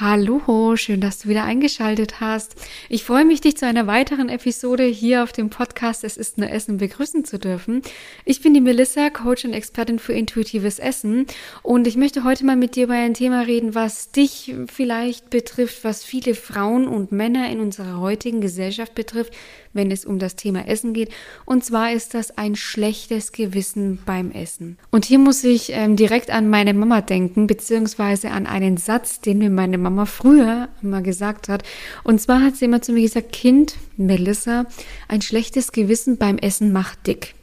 [0.00, 2.56] Hallo, schön, dass du wieder eingeschaltet hast.
[2.88, 6.50] Ich freue mich, dich zu einer weiteren Episode hier auf dem Podcast Es ist nur
[6.50, 7.80] Essen begrüßen zu dürfen.
[8.24, 11.26] Ich bin die Melissa, Coach und Expertin für intuitives Essen
[11.62, 15.84] und ich möchte heute mal mit dir über ein Thema reden, was dich vielleicht betrifft,
[15.84, 19.32] was viele Frauen und Männer in unserer heutigen Gesellschaft betrifft,
[19.74, 21.10] wenn es um das Thema Essen geht.
[21.44, 24.78] Und zwar ist das ein schlechtes Gewissen beim Essen.
[24.90, 29.38] Und hier muss ich ähm, direkt an meine Mama denken, beziehungsweise an einen Satz, den
[29.38, 31.62] mir meine Mama früher immer gesagt hat.
[32.02, 34.66] Und zwar hat sie immer zu mir gesagt, Kind, Melissa,
[35.08, 37.34] ein schlechtes Gewissen beim Essen macht dick.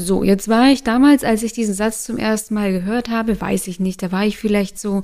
[0.00, 3.66] So, jetzt war ich damals, als ich diesen Satz zum ersten Mal gehört habe, weiß
[3.66, 5.02] ich nicht, da war ich vielleicht so,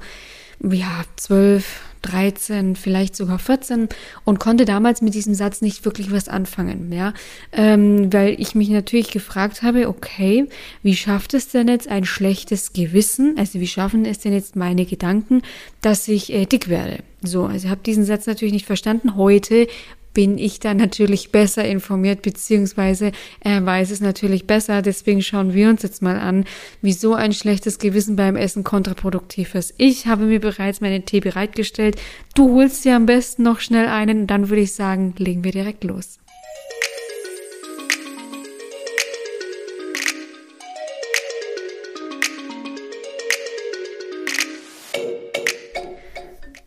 [0.62, 3.88] ja, zwölf, 13, vielleicht sogar 14
[4.24, 7.12] und konnte damals mit diesem Satz nicht wirklich was anfangen, ja,
[7.52, 10.46] ähm, weil ich mich natürlich gefragt habe, okay,
[10.82, 14.86] wie schafft es denn jetzt ein schlechtes Gewissen, also wie schaffen es denn jetzt meine
[14.86, 15.42] Gedanken,
[15.80, 16.98] dass ich äh, dick werde?
[17.22, 19.16] So, also ich habe diesen Satz natürlich nicht verstanden.
[19.16, 19.66] Heute
[20.14, 24.80] bin ich dann natürlich besser informiert, beziehungsweise er weiß es natürlich besser.
[24.80, 26.44] Deswegen schauen wir uns jetzt mal an,
[26.80, 29.74] wieso ein schlechtes Gewissen beim Essen kontraproduktiv ist.
[29.76, 31.96] Ich habe mir bereits meinen Tee bereitgestellt.
[32.34, 35.84] Du holst dir am besten noch schnell einen, dann würde ich sagen, legen wir direkt
[35.84, 36.18] los.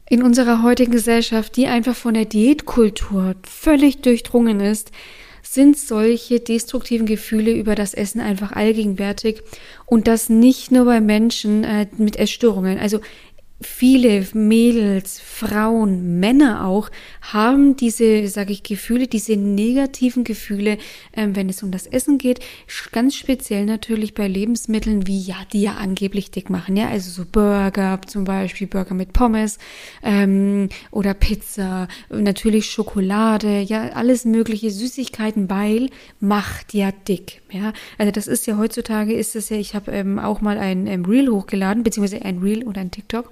[0.10, 4.92] In unserer heutigen Gesellschaft, die einfach von der Diätkultur völlig durchdrungen ist,
[5.44, 9.42] sind solche destruktiven Gefühle über das Essen einfach allgegenwärtig
[9.86, 12.80] und das nicht nur bei Menschen äh, mit Essstörungen.
[12.80, 13.00] Also
[13.60, 16.92] viele Mädels, Frauen, Männer auch
[17.22, 20.78] haben diese, sage ich, Gefühle, diese negativen Gefühle,
[21.14, 22.40] ähm, wenn es um das Essen geht,
[22.92, 27.26] ganz speziell natürlich bei Lebensmitteln wie ja, die ja angeblich dick machen, ja, also so
[27.30, 29.58] Burger zum Beispiel, Burger mit Pommes
[30.04, 38.12] ähm, oder Pizza, natürlich Schokolade, ja, alles mögliche Süßigkeiten, weil macht ja dick, ja, also
[38.12, 41.30] das ist ja heutzutage ist es ja, ich habe ähm, auch mal ein ähm, Reel
[41.30, 43.32] hochgeladen, beziehungsweise ein Reel oder ein TikTok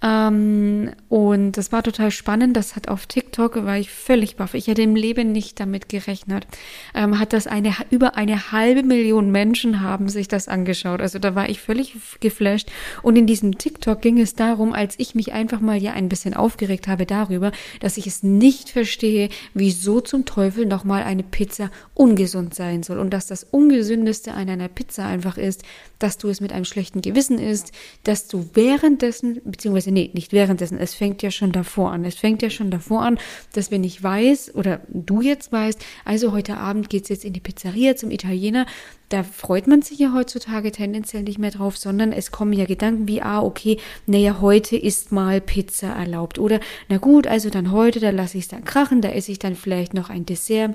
[0.00, 2.56] ähm, und das war total spannend.
[2.56, 4.54] Das hat auf TikTok, war ich völlig baff.
[4.54, 6.46] Ich hätte im Leben nicht damit gerechnet.
[6.94, 11.00] Ähm, hat das eine, über eine halbe Million Menschen haben sich das angeschaut.
[11.00, 12.70] Also da war ich völlig geflasht.
[13.02, 16.34] Und in diesem TikTok ging es darum, als ich mich einfach mal ja ein bisschen
[16.34, 22.54] aufgeregt habe darüber, dass ich es nicht verstehe, wieso zum Teufel nochmal eine Pizza ungesund
[22.54, 22.98] sein soll.
[22.98, 25.64] Und dass das Ungesündeste an einer Pizza einfach ist,
[25.98, 27.72] dass du es mit einem schlechten Gewissen isst,
[28.04, 32.04] dass du währenddessen, beziehungsweise nee, nicht währenddessen, es fängt ja schon davor an.
[32.04, 33.18] Es fängt ja schon davor an,
[33.52, 37.40] dass wenn ich weiß oder du jetzt weißt, also heute Abend geht's jetzt in die
[37.40, 38.66] Pizzeria zum Italiener,
[39.08, 43.08] da freut man sich ja heutzutage tendenziell nicht mehr drauf, sondern es kommen ja Gedanken
[43.08, 46.38] wie, ah, okay, naja, heute ist mal Pizza erlaubt.
[46.38, 49.38] Oder, na gut, also dann heute, da lasse ich es dann krachen, da esse ich
[49.38, 50.74] dann vielleicht noch ein Dessert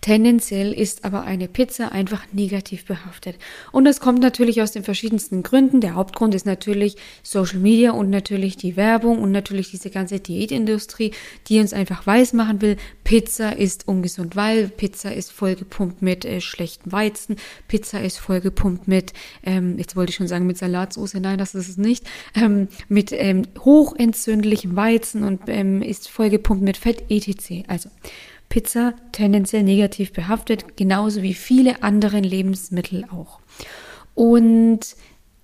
[0.00, 3.36] Tendenziell ist aber eine Pizza einfach negativ behaftet.
[3.70, 5.80] Und das kommt natürlich aus den verschiedensten Gründen.
[5.80, 11.12] Der Hauptgrund ist natürlich Social Media und natürlich die Werbung und natürlich diese ganze Diätindustrie,
[11.48, 16.40] die uns einfach weiß machen will, Pizza ist ungesund, weil Pizza ist vollgepumpt mit äh,
[16.40, 17.36] schlechten Weizen,
[17.68, 19.12] Pizza ist vollgepumpt mit,
[19.44, 23.12] ähm, jetzt wollte ich schon sagen mit Salatsauce, nein, das ist es nicht, ähm, mit
[23.12, 27.64] ähm, hochentzündlichem Weizen und ähm, ist vollgepumpt mit Fett etc.
[27.68, 27.88] Also
[28.52, 33.40] Pizza tendenziell negativ behaftet, genauso wie viele andere Lebensmittel auch.
[34.14, 34.80] Und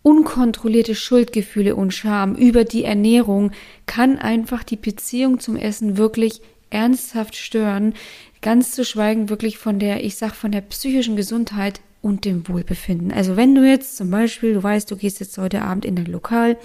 [0.02, 3.52] unkontrollierte Schuldgefühle und Scham über die Ernährung
[3.86, 7.94] kann einfach die Beziehung zum Essen wirklich ernsthaft stören,
[8.42, 13.12] ganz zu schweigen wirklich von der, ich sag, von der psychischen Gesundheit und dem Wohlbefinden.
[13.12, 16.06] Also wenn du jetzt zum Beispiel, du weißt, du gehst jetzt heute Abend in ein
[16.06, 16.56] Lokal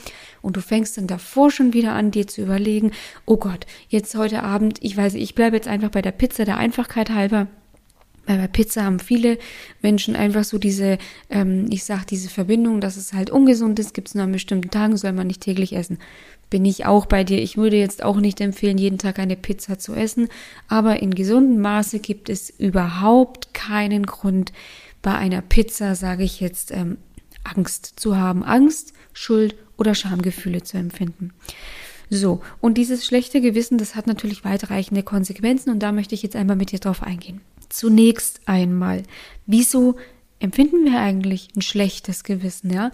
[0.41, 2.91] und du fängst dann davor schon wieder an, dir zu überlegen,
[3.25, 6.57] oh Gott, jetzt heute Abend, ich weiß, ich bleibe jetzt einfach bei der Pizza der
[6.57, 7.47] Einfachkeit halber.
[8.25, 9.37] Weil bei Pizza haben viele
[9.81, 10.97] Menschen einfach so diese,
[11.29, 14.71] ähm, ich sag, diese Verbindung, dass es halt ungesund ist, gibt es nur an bestimmten
[14.71, 15.97] Tagen, soll man nicht täglich essen.
[16.49, 17.41] Bin ich auch bei dir.
[17.41, 20.29] Ich würde jetzt auch nicht empfehlen, jeden Tag eine Pizza zu essen,
[20.69, 24.53] aber in gesundem Maße gibt es überhaupt keinen Grund,
[25.03, 26.97] bei einer Pizza, sage ich jetzt, ähm,
[27.43, 28.43] Angst zu haben.
[28.43, 31.33] Angst, Schuld oder Schamgefühle zu empfinden.
[32.09, 36.35] So, und dieses schlechte Gewissen, das hat natürlich weitreichende Konsequenzen und da möchte ich jetzt
[36.35, 37.41] einmal mit dir drauf eingehen.
[37.69, 39.03] Zunächst einmal,
[39.45, 39.95] wieso
[40.39, 42.91] empfinden wir eigentlich ein schlechtes Gewissen, ja?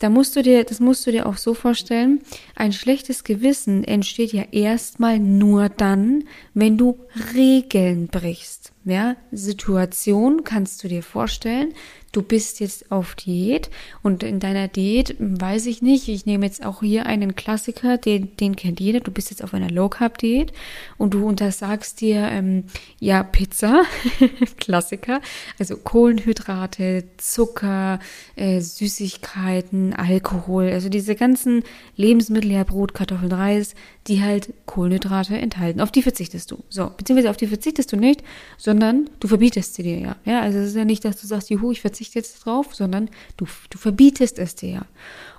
[0.00, 2.20] Da musst du dir, das musst du dir auch so vorstellen,
[2.54, 6.24] ein schlechtes Gewissen entsteht ja erstmal nur dann,
[6.54, 7.00] wenn du
[7.34, 8.72] Regeln brichst.
[8.88, 11.74] Ja, Situation kannst du dir vorstellen,
[12.12, 13.68] du bist jetzt auf Diät
[14.02, 18.34] und in deiner Diät weiß ich nicht, ich nehme jetzt auch hier einen Klassiker, den,
[18.36, 20.52] den kennt jeder, du bist jetzt auf einer Low Carb Diät
[20.96, 22.64] und du untersagst dir ähm,
[22.98, 23.82] ja Pizza,
[24.56, 25.20] Klassiker,
[25.58, 27.98] also Kohlenhydrate, Zucker,
[28.36, 31.62] äh, Süßigkeiten, Alkohol, also diese ganzen
[31.94, 33.74] Lebensmittel, ja Brot, Kartoffeln, Reis,
[34.08, 35.80] die halt Kohlenhydrate enthalten.
[35.80, 36.58] Auf die verzichtest du.
[36.68, 38.22] So, beziehungsweise auf die verzichtest du nicht,
[38.56, 40.16] sondern du verbietest sie dir ja.
[40.24, 43.10] Ja, also es ist ja nicht, dass du sagst, juhu, ich verzichte jetzt drauf, sondern
[43.36, 44.82] du, du verbietest es dir ja.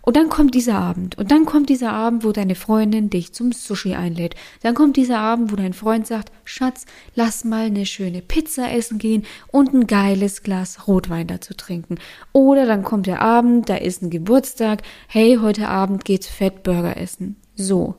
[0.02, 1.18] Und dann kommt dieser Abend.
[1.18, 4.36] Und dann kommt dieser Abend, wo deine Freundin dich zum Sushi einlädt.
[4.62, 6.86] Dann kommt dieser Abend, wo dein Freund sagt, Schatz,
[7.16, 11.96] lass mal eine schöne Pizza essen gehen und ein geiles Glas Rotwein dazu trinken.
[12.34, 14.82] Oder dann kommt der Abend, da ist ein Geburtstag.
[15.08, 17.36] Hey, heute Abend geht's Fettburger essen.
[17.64, 17.96] So.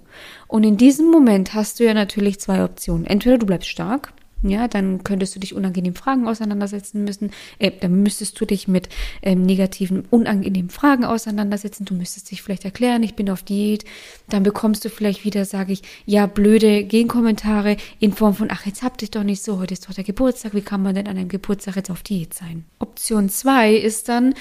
[0.46, 3.06] Und in diesem Moment hast du ja natürlich zwei Optionen.
[3.06, 4.12] Entweder du bleibst stark
[4.42, 7.30] ja, dann könntest du dich unangenehm Fragen auseinandersetzen müssen.
[7.58, 8.88] Äh, dann müsstest du dich mit
[9.22, 11.84] ähm, negativen, unangenehmen Fragen auseinandersetzen.
[11.84, 13.84] Du müsstest dich vielleicht erklären, ich bin auf Diät.
[14.28, 18.82] Dann bekommst du vielleicht wieder, sage ich, ja, blöde Gegenkommentare in Form von, ach, jetzt
[18.82, 20.54] habt ihr doch nicht so, heute ist doch der Geburtstag.
[20.54, 22.64] Wie kann man denn an einem Geburtstag jetzt auf Diät sein?
[22.78, 24.34] Option zwei ist dann,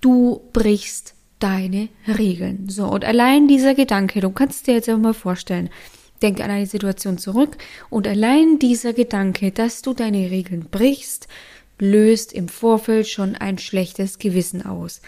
[0.00, 2.68] du brichst deine Regeln.
[2.68, 5.70] So, und allein dieser Gedanke, du kannst dir jetzt einfach mal vorstellen,
[6.22, 7.58] Denk an eine Situation zurück
[7.90, 11.28] und allein dieser Gedanke, dass du deine Regeln brichst,
[11.78, 15.02] löst im Vorfeld schon ein schlechtes Gewissen aus.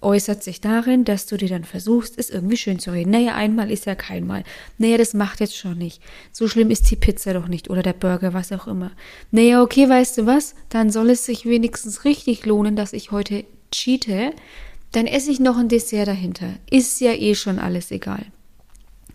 [0.00, 3.10] Äußert sich darin, dass du dir dann versuchst, es irgendwie schön zu reden.
[3.10, 4.44] Naja, einmal ist ja keinmal.
[4.78, 6.02] Naja, das macht jetzt schon nicht.
[6.32, 8.92] So schlimm ist die Pizza doch nicht oder der Burger, was auch immer.
[9.30, 10.54] Naja, okay, weißt du was?
[10.68, 14.32] Dann soll es sich wenigstens richtig lohnen, dass ich heute cheate.
[14.92, 16.54] Dann esse ich noch ein Dessert dahinter.
[16.70, 18.26] Ist ja eh schon alles egal.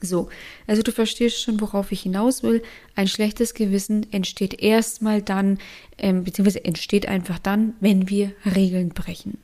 [0.02, 0.28] So,
[0.68, 2.62] also du verstehst schon, worauf ich hinaus will.
[2.96, 5.60] Ein schlechtes Gewissen entsteht erstmal dann,
[5.98, 9.38] ähm, beziehungsweise entsteht einfach dann, wenn wir Regeln brechen.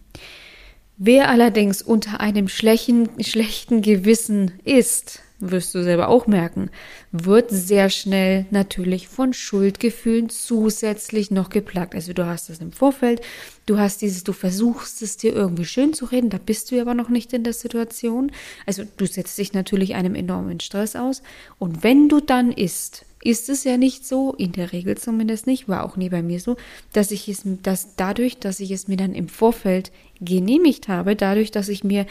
[0.97, 6.69] Wer allerdings unter einem schlechten, schlechten Gewissen ist, wirst du selber auch merken,
[7.11, 11.95] wird sehr schnell natürlich von Schuldgefühlen zusätzlich noch geplagt.
[11.95, 13.21] Also du hast das im Vorfeld,
[13.65, 16.93] du hast dieses, du versuchst es dir irgendwie schön zu reden, da bist du aber
[16.93, 18.31] noch nicht in der Situation.
[18.65, 21.21] Also du setzt dich natürlich einem enormen Stress aus.
[21.57, 25.67] Und wenn du dann isst, ist es ja nicht so, in der Regel zumindest nicht,
[25.67, 26.55] war auch nie bei mir so,
[26.93, 31.51] dass ich es, dass dadurch, dass ich es mir dann im Vorfeld genehmigt habe, dadurch,
[31.51, 32.05] dass ich mir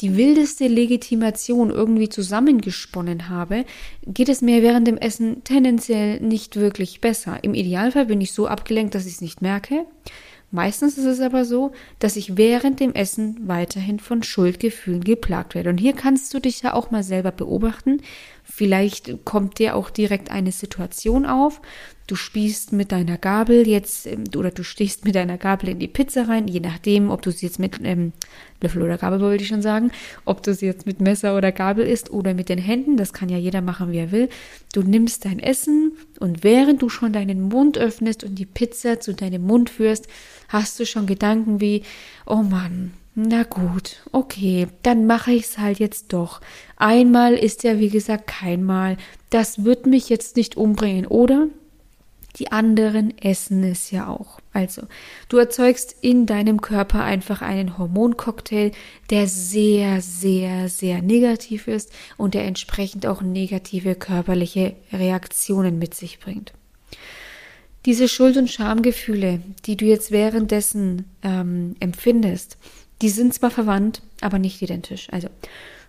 [0.00, 3.64] die wildeste Legitimation irgendwie zusammengesponnen habe,
[4.06, 7.42] geht es mir während dem Essen tendenziell nicht wirklich besser.
[7.42, 9.86] Im Idealfall bin ich so abgelenkt, dass ich es nicht merke.
[10.50, 15.70] Meistens ist es aber so, dass ich während dem Essen weiterhin von Schuldgefühlen geplagt werde.
[15.70, 18.00] Und hier kannst du dich ja auch mal selber beobachten.
[18.56, 21.60] Vielleicht kommt dir auch direkt eine Situation auf,
[22.06, 25.88] du spießt mit deiner Gabel jetzt ähm, oder du stichst mit deiner Gabel in die
[25.88, 28.12] Pizza rein, je nachdem, ob du sie jetzt mit ähm,
[28.60, 29.90] Löffel oder Gabel wollte ich schon sagen,
[30.24, 33.28] ob du sie jetzt mit Messer oder Gabel isst oder mit den Händen, das kann
[33.28, 34.28] ja jeder machen, wie er will.
[34.72, 35.90] Du nimmst dein Essen
[36.20, 40.06] und während du schon deinen Mund öffnest und die Pizza zu deinem Mund führst,
[40.48, 41.82] hast du schon Gedanken wie,
[42.24, 46.40] oh Mann, na gut, okay, dann mache ich es halt jetzt doch.
[46.76, 48.96] Einmal ist ja wie gesagt kein Mal.
[49.30, 51.46] Das wird mich jetzt nicht umbringen, oder?
[52.36, 54.40] Die anderen essen es ja auch.
[54.52, 54.82] Also,
[55.28, 58.72] du erzeugst in deinem Körper einfach einen Hormoncocktail,
[59.10, 66.18] der sehr, sehr, sehr negativ ist und der entsprechend auch negative körperliche Reaktionen mit sich
[66.18, 66.52] bringt.
[67.86, 72.56] Diese Schuld- und Schamgefühle, die du jetzt währenddessen ähm, empfindest,
[73.04, 75.08] die sind zwar verwandt, aber nicht identisch.
[75.12, 75.28] Also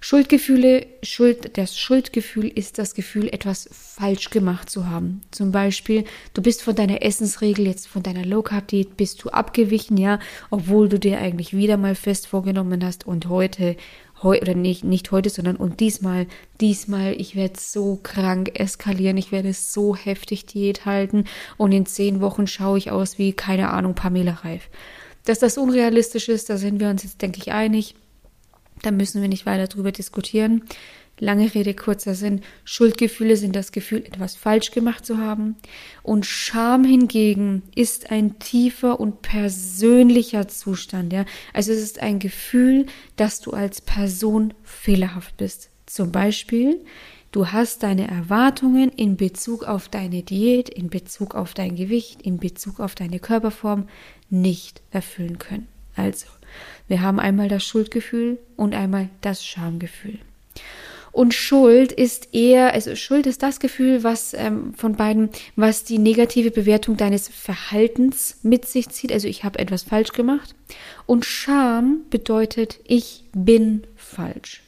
[0.02, 5.22] Schuldgefühle, Schuld, das Schuldgefühl ist das Gefühl, etwas falsch gemacht zu haben.
[5.32, 6.04] Zum Beispiel,
[6.34, 10.20] du bist von deiner Essensregel, jetzt von deiner Low Carb Diät, bist du abgewichen, ja,
[10.50, 13.78] obwohl du dir eigentlich wieder mal fest vorgenommen hast und heute,
[14.22, 16.28] heu, oder nicht, nicht heute, sondern und diesmal,
[16.60, 21.24] diesmal, ich werde so krank eskalieren, ich werde so heftig Diät halten
[21.56, 24.70] und in zehn Wochen schaue ich aus wie, keine Ahnung, Pamela Reif.
[25.26, 27.96] Dass das unrealistisch ist, da sind wir uns jetzt, denke ich, einig.
[28.82, 30.64] Da müssen wir nicht weiter drüber diskutieren.
[31.18, 32.42] Lange Rede, kurzer Sinn.
[32.66, 35.56] Schuldgefühle sind das Gefühl, etwas falsch gemacht zu haben.
[36.04, 41.26] Und Scham hingegen ist ein tiefer und persönlicher Zustand, ja.
[41.54, 45.70] Also es ist ein Gefühl, dass du als Person fehlerhaft bist.
[45.86, 46.84] Zum Beispiel,
[47.36, 52.38] du hast deine Erwartungen in Bezug auf deine Diät, in Bezug auf dein Gewicht, in
[52.38, 53.90] Bezug auf deine Körperform
[54.30, 55.68] nicht erfüllen können.
[55.98, 56.28] Also,
[56.88, 60.20] wir haben einmal das Schuldgefühl und einmal das Schamgefühl.
[61.12, 65.98] Und Schuld ist eher, also Schuld ist das Gefühl, was ähm, von beiden, was die
[65.98, 69.12] negative Bewertung deines Verhaltens mit sich zieht.
[69.12, 70.56] Also ich habe etwas falsch gemacht.
[71.06, 74.65] Und Scham bedeutet, ich bin falsch.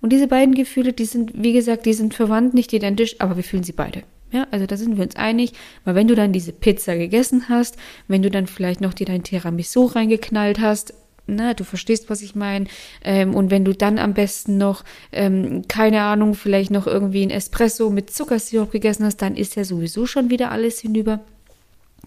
[0.00, 3.44] Und diese beiden Gefühle, die sind, wie gesagt, die sind verwandt, nicht identisch, aber wir
[3.44, 4.02] fühlen sie beide.
[4.30, 5.52] Ja, also da sind wir uns einig,
[5.84, 7.76] weil wenn du dann diese Pizza gegessen hast,
[8.08, 10.92] wenn du dann vielleicht noch dir dein Tiramisu reingeknallt hast,
[11.26, 12.66] na, du verstehst, was ich meine.
[13.04, 17.30] Ähm, und wenn du dann am besten noch, ähm, keine Ahnung, vielleicht noch irgendwie ein
[17.30, 21.20] Espresso mit Zuckersirup gegessen hast, dann ist ja sowieso schon wieder alles hinüber.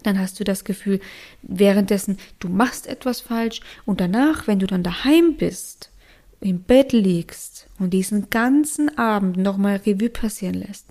[0.02, 1.00] Dann hast du das Gefühl,
[1.42, 5.90] währenddessen, du machst etwas falsch und danach, wenn du dann daheim bist,
[6.40, 7.51] im Bett liegst
[7.82, 10.86] und diesen ganzen Abend nochmal Revue passieren lässt,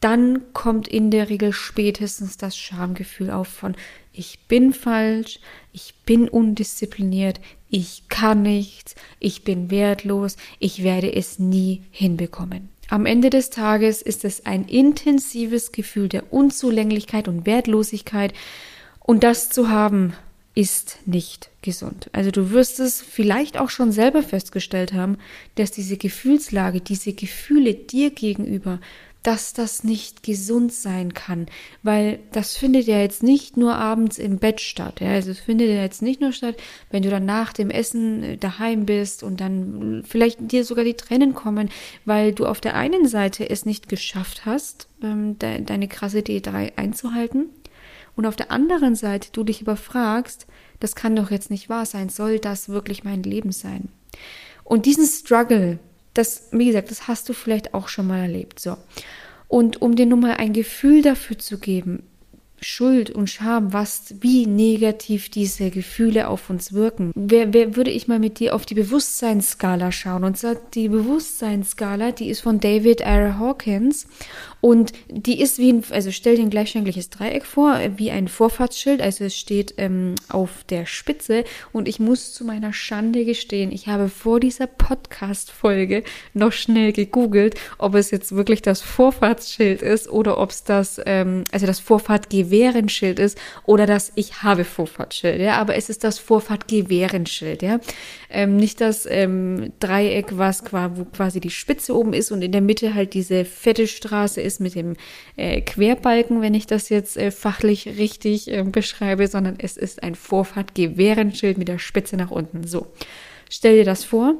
[0.00, 3.76] dann kommt in der Regel spätestens das Schamgefühl auf von
[4.12, 5.38] ich bin falsch,
[5.72, 12.68] ich bin undiszipliniert, ich kann nichts, ich bin wertlos, ich werde es nie hinbekommen.
[12.88, 18.34] Am Ende des Tages ist es ein intensives Gefühl der Unzulänglichkeit und Wertlosigkeit
[19.00, 20.14] und das zu haben
[20.54, 22.10] ist nicht gesund.
[22.12, 25.18] Also du wirst es vielleicht auch schon selber festgestellt haben,
[25.54, 28.78] dass diese Gefühlslage, diese Gefühle dir gegenüber
[29.22, 31.46] dass das nicht gesund sein kann,
[31.82, 35.00] weil das findet ja jetzt nicht nur abends im Bett statt.
[35.00, 35.10] Ja?
[35.10, 36.56] Also es findet ja jetzt nicht nur statt,
[36.90, 40.94] wenn du dann nach dem Essen äh, daheim bist und dann vielleicht dir sogar die
[40.94, 41.70] Tränen kommen,
[42.04, 46.72] weil du auf der einen Seite es nicht geschafft hast, ähm, de deine krasse D3
[46.76, 47.46] einzuhalten
[48.16, 50.46] und auf der anderen Seite du dich überfragst,
[50.80, 53.88] das kann doch jetzt nicht wahr sein, soll das wirklich mein Leben sein?
[54.64, 55.78] Und diesen Struggle,
[56.14, 58.60] das, wie gesagt, das hast du vielleicht auch schon mal erlebt.
[58.60, 58.76] So.
[59.48, 62.04] Und um dir nun mal ein Gefühl dafür zu geben,
[62.62, 67.12] Schuld und Scham, was, wie negativ diese Gefühle auf uns wirken.
[67.14, 70.24] Wer, wer würde ich mal mit dir auf die Bewusstseinsskala schauen?
[70.24, 73.38] Und zwar die Bewusstseinsskala, die ist von David R.
[73.38, 74.06] Hawkins
[74.60, 79.02] und die ist wie ein, also stell dir ein gleichschenkliches Dreieck vor, wie ein Vorfahrtsschild.
[79.02, 81.42] Also es steht ähm, auf der Spitze.
[81.72, 87.56] Und ich muss zu meiner Schande gestehen, ich habe vor dieser Podcast-Folge noch schnell gegoogelt,
[87.78, 91.80] ob es jetzt wirklich das Vorfahrtsschild ist oder ob es das, ähm, also das
[92.52, 95.40] Vorfahrtgewehrenschild ist oder das Ich habe Vorfahrtsschild.
[95.40, 97.62] Ja, aber es ist das Vorfahrtgewehrenschild.
[97.62, 97.80] Ja,
[98.30, 102.94] ähm, nicht das ähm, Dreieck, was quasi die Spitze oben ist und in der Mitte
[102.94, 104.96] halt diese fette Straße ist ist mit dem
[105.36, 110.14] äh, Querbalken, wenn ich das jetzt äh, fachlich richtig äh, beschreibe, sondern es ist ein
[110.14, 112.66] Vorfahrtgewehrenschild mit der Spitze nach unten.
[112.66, 112.86] So,
[113.48, 114.34] stell dir das vor.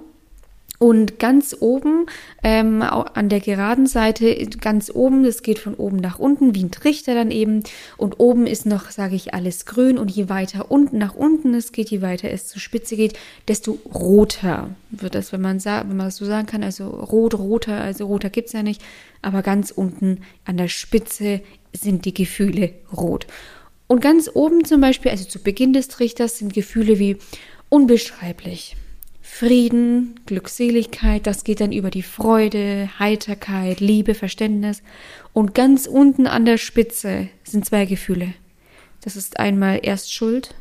[0.83, 2.07] Und ganz oben,
[2.43, 6.73] ähm, an der geraden Seite, ganz oben, das geht von oben nach unten, wie ein
[6.73, 7.63] Trichter dann eben.
[7.97, 9.97] Und oben ist noch, sage ich, alles grün.
[9.97, 13.79] Und je weiter unten nach unten es geht, je weiter es zur Spitze geht, desto
[13.95, 16.65] roter wird das, wenn man, wenn man das so sagen kann.
[16.65, 18.83] Also rot, roter, also roter gibt's ja nicht.
[19.23, 23.29] Aber ganz unten an der Spitze sind die Gefühle rot.
[23.87, 27.19] Und ganz oben zum Beispiel, also zu Beginn des Trichters, sind Gefühle wie
[27.69, 28.75] unbeschreiblich,
[29.35, 34.83] Frieden, Glückseligkeit, das geht dann über die Freude, Heiterkeit, Liebe, Verständnis.
[35.33, 38.35] Und ganz unten an der Spitze sind zwei Gefühle.
[39.01, 40.55] Das ist einmal erst Schuld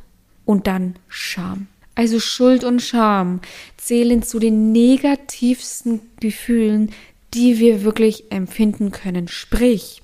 [0.45, 1.67] und dann Scham.
[1.95, 3.41] Also Schuld und Scham
[3.75, 6.91] zählen zu den negativsten Gefühlen,
[7.33, 9.27] die wir wirklich empfinden können.
[9.27, 10.01] Sprich,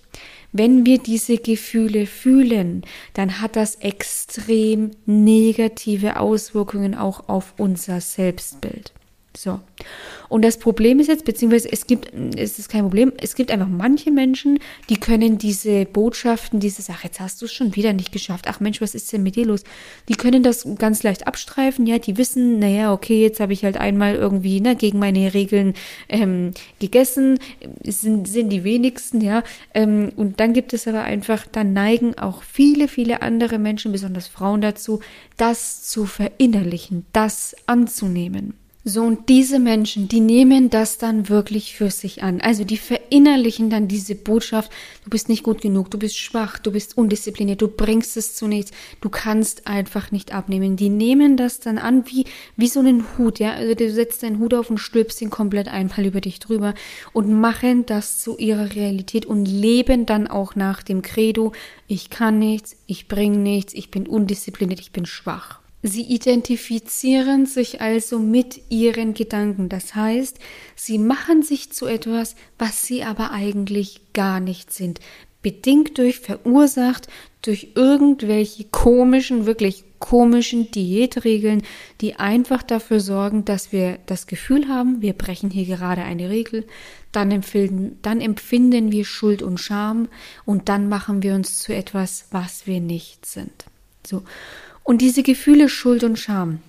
[0.51, 8.94] wenn wir diese Gefühle fühlen, dann hat das extrem negative Auswirkungen auch auf unser Selbstbild.
[9.38, 9.60] So.
[10.29, 13.67] Und das Problem ist jetzt, beziehungsweise es gibt, es ist kein Problem, es gibt einfach
[13.67, 18.12] manche Menschen, die können diese Botschaften, diese Sache, jetzt hast du es schon wieder nicht
[18.12, 19.63] geschafft, ach Mensch, was ist denn mit dir los?
[20.10, 23.77] Die können das ganz leicht abstreifen, ja, die wissen, naja, okay, jetzt habe ich halt
[23.77, 25.75] einmal irgendwie ne, gegen meine Regeln
[26.10, 27.39] ähm, gegessen,
[27.84, 29.44] sind, sind die wenigsten, ja.
[29.74, 34.27] Ähm, und dann gibt es aber einfach, dann neigen auch viele, viele andere Menschen, besonders
[34.27, 35.00] Frauen dazu,
[35.38, 38.56] das zu verinnerlichen, das anzunehmen.
[38.89, 42.39] So, und diese Menschen, die nehmen das dann wirklich für sich an.
[42.39, 44.72] Also die verinnerlichen dann diese Botschaft,
[45.03, 48.48] du bist nicht gut genug, du bist schwach, du bist undiszipliniert, du bringst es zu
[48.48, 50.77] nichts, du kannst einfach nicht abnehmen.
[50.77, 52.24] Die nehmen das dann an wie,
[52.56, 53.56] wie so einen Hut, ja.
[53.56, 56.74] Also du setzt deinen Hut auf und stülpst ihn komplett einmal über dich drüber
[57.12, 61.51] und machen das zu ihrer Realität und leben dann auch nach dem Credo,
[61.89, 65.60] ich kann nichts, ich bringe nichts, ich bin undiszipliniert, ich bin schwach.
[65.88, 69.70] Sie identifizieren sich also mit ihren Gedanken.
[69.70, 70.38] Das heißt,
[70.75, 75.00] sie machen sich zu etwas, was sie aber eigentlich gar nicht sind.
[75.41, 77.08] bedingt durch, verursacht
[77.41, 81.63] durch irgendwelche komischen, wirklich komischen Diätregeln,
[82.01, 86.65] die einfach dafür sorgen, dass wir das Gefühl haben, wir brechen hier gerade eine Regel,
[87.13, 90.10] dann empfinden, dann empfinden wir Schuld und Scham
[90.44, 93.65] und dann machen wir uns zu etwas, was wir nicht sind.
[94.06, 94.24] So.
[94.88, 96.60] Und diese Gefühle Schuld und Scham,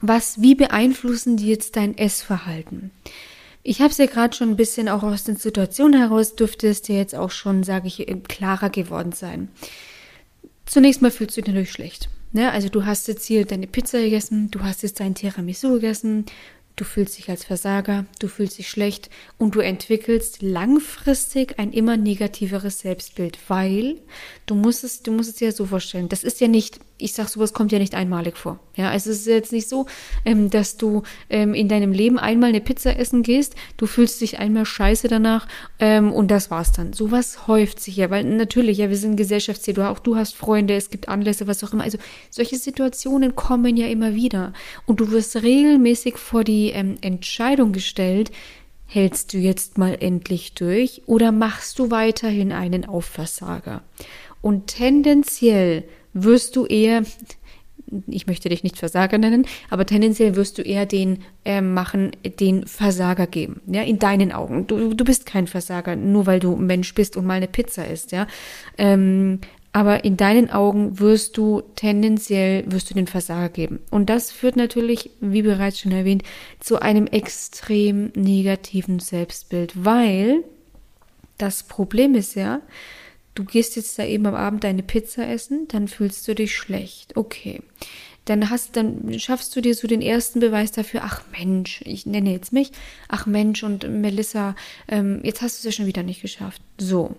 [0.00, 2.92] was, wie beeinflussen die jetzt dein Essverhalten?
[3.64, 6.80] Ich habe es ja gerade schon ein bisschen auch aus den Situationen heraus, dürfte es
[6.80, 9.48] dir jetzt auch schon, sage ich, klarer geworden sein.
[10.64, 12.08] Zunächst mal fühlst du dich natürlich schlecht.
[12.30, 12.52] Ne?
[12.52, 16.26] Also du hast jetzt hier deine Pizza gegessen, du hast jetzt dein Tiramisu gegessen,
[16.76, 21.96] du fühlst dich als Versager, du fühlst dich schlecht und du entwickelst langfristig ein immer
[21.96, 23.96] negativeres Selbstbild, weil
[24.46, 27.12] du musst es, du musst es dir ja so vorstellen, das ist ja nicht ich
[27.12, 28.58] sag, sowas kommt ja nicht einmalig vor.
[28.76, 29.86] Ja, also es ist jetzt nicht so,
[30.24, 34.38] ähm, dass du ähm, in deinem Leben einmal eine Pizza essen gehst, du fühlst dich
[34.38, 35.46] einmal scheiße danach
[35.78, 36.92] ähm, und das war's dann.
[36.92, 40.74] Sowas häuft sich ja, weil natürlich, ja, wir sind Gesellschaftsziel, du, auch du hast Freunde,
[40.74, 41.84] es gibt Anlässe, was auch immer.
[41.84, 41.98] Also
[42.30, 44.52] solche Situationen kommen ja immer wieder
[44.86, 48.30] und du wirst regelmäßig vor die ähm, Entscheidung gestellt,
[48.86, 53.82] hältst du jetzt mal endlich durch oder machst du weiterhin einen Aufversager?
[54.42, 57.02] Und tendenziell wirst du eher,
[58.06, 62.66] ich möchte dich nicht Versager nennen, aber tendenziell wirst du eher den äh, machen, den
[62.66, 64.66] Versager geben, ja, in deinen Augen.
[64.66, 68.12] Du, du bist kein Versager, nur weil du Mensch bist und mal eine Pizza isst,
[68.12, 68.26] ja.
[68.78, 69.40] Ähm,
[69.72, 73.78] aber in deinen Augen wirst du tendenziell, wirst du den Versager geben.
[73.90, 76.24] Und das führt natürlich, wie bereits schon erwähnt,
[76.58, 80.42] zu einem extrem negativen Selbstbild, weil
[81.38, 82.60] das Problem ist ja,
[83.34, 87.16] du gehst jetzt da eben am Abend deine Pizza essen, dann fühlst du dich schlecht.
[87.16, 87.60] Okay.
[88.26, 92.32] Dann hast, dann schaffst du dir so den ersten Beweis dafür, ach Mensch, ich nenne
[92.32, 92.70] jetzt mich,
[93.08, 94.54] ach Mensch und Melissa,
[94.88, 96.62] ähm, jetzt hast du es ja schon wieder nicht geschafft.
[96.78, 97.16] So.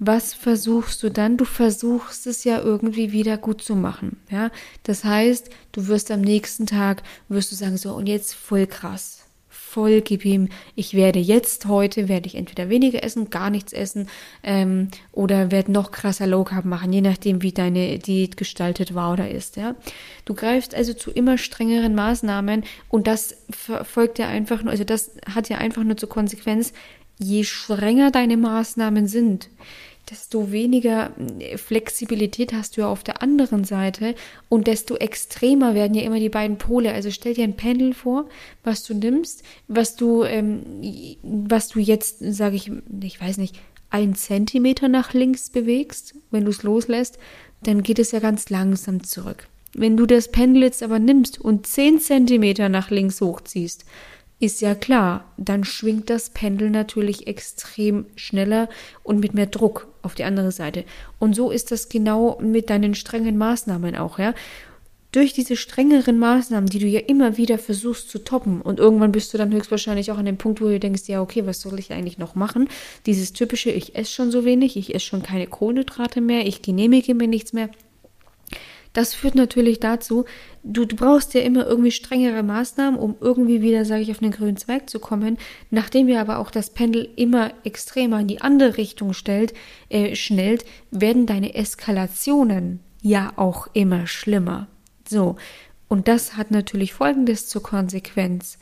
[0.00, 1.36] Was versuchst du dann?
[1.36, 4.16] Du versuchst es ja irgendwie wieder gut zu machen.
[4.28, 4.50] Ja,
[4.82, 9.23] das heißt, du wirst am nächsten Tag wirst du sagen so und jetzt voll krass
[9.74, 14.08] voll, gib ihm, ich werde jetzt heute, werde ich entweder weniger essen, gar nichts essen
[14.44, 19.12] ähm, oder werde noch krasser Low Carb machen, je nachdem, wie deine Diät gestaltet war
[19.12, 19.56] oder ist.
[19.56, 19.74] Ja?
[20.26, 25.10] Du greifst also zu immer strengeren Maßnahmen und das folgt ja einfach nur, also das
[25.34, 26.72] hat ja einfach nur zur Konsequenz,
[27.18, 29.50] je strenger deine Maßnahmen sind,
[30.10, 34.14] desto weniger äh, Flexibilität hast du ja auf der anderen Seite
[34.48, 36.92] und desto extremer werden ja immer die beiden Pole.
[36.92, 38.28] Also stell dir ein Pendel vor,
[38.62, 40.62] was du nimmst, was du, ähm,
[41.22, 42.70] was du jetzt, sage ich,
[43.02, 43.56] ich weiß nicht,
[43.90, 47.18] ein Zentimeter nach links bewegst, wenn du es loslässt,
[47.62, 49.46] dann geht es ja ganz langsam zurück.
[49.72, 53.84] Wenn du das Pendel jetzt aber nimmst und zehn Zentimeter nach links hochziehst,
[54.44, 58.68] ist ja klar, dann schwingt das Pendel natürlich extrem schneller
[59.02, 60.84] und mit mehr Druck auf die andere Seite.
[61.18, 64.34] Und so ist das genau mit deinen strengen Maßnahmen auch, ja.
[65.12, 69.32] Durch diese strengeren Maßnahmen, die du ja immer wieder versuchst zu toppen und irgendwann bist
[69.32, 71.92] du dann höchstwahrscheinlich auch an dem Punkt, wo du denkst, ja, okay, was soll ich
[71.92, 72.68] eigentlich noch machen?
[73.06, 77.14] Dieses typische, ich esse schon so wenig, ich esse schon keine Kohlenhydrate mehr, ich genehmige
[77.14, 77.70] mir nichts mehr.
[78.94, 80.24] Das führt natürlich dazu,
[80.62, 84.30] du, du brauchst ja immer irgendwie strengere Maßnahmen, um irgendwie wieder, sage ich, auf den
[84.30, 85.36] grünen Zweig zu kommen.
[85.70, 89.52] Nachdem wir aber auch das Pendel immer extremer in die andere Richtung stellt,
[89.90, 94.68] äh, schnellt, werden deine Eskalationen ja auch immer schlimmer.
[95.06, 95.36] So.
[95.88, 98.58] Und das hat natürlich Folgendes zur Konsequenz.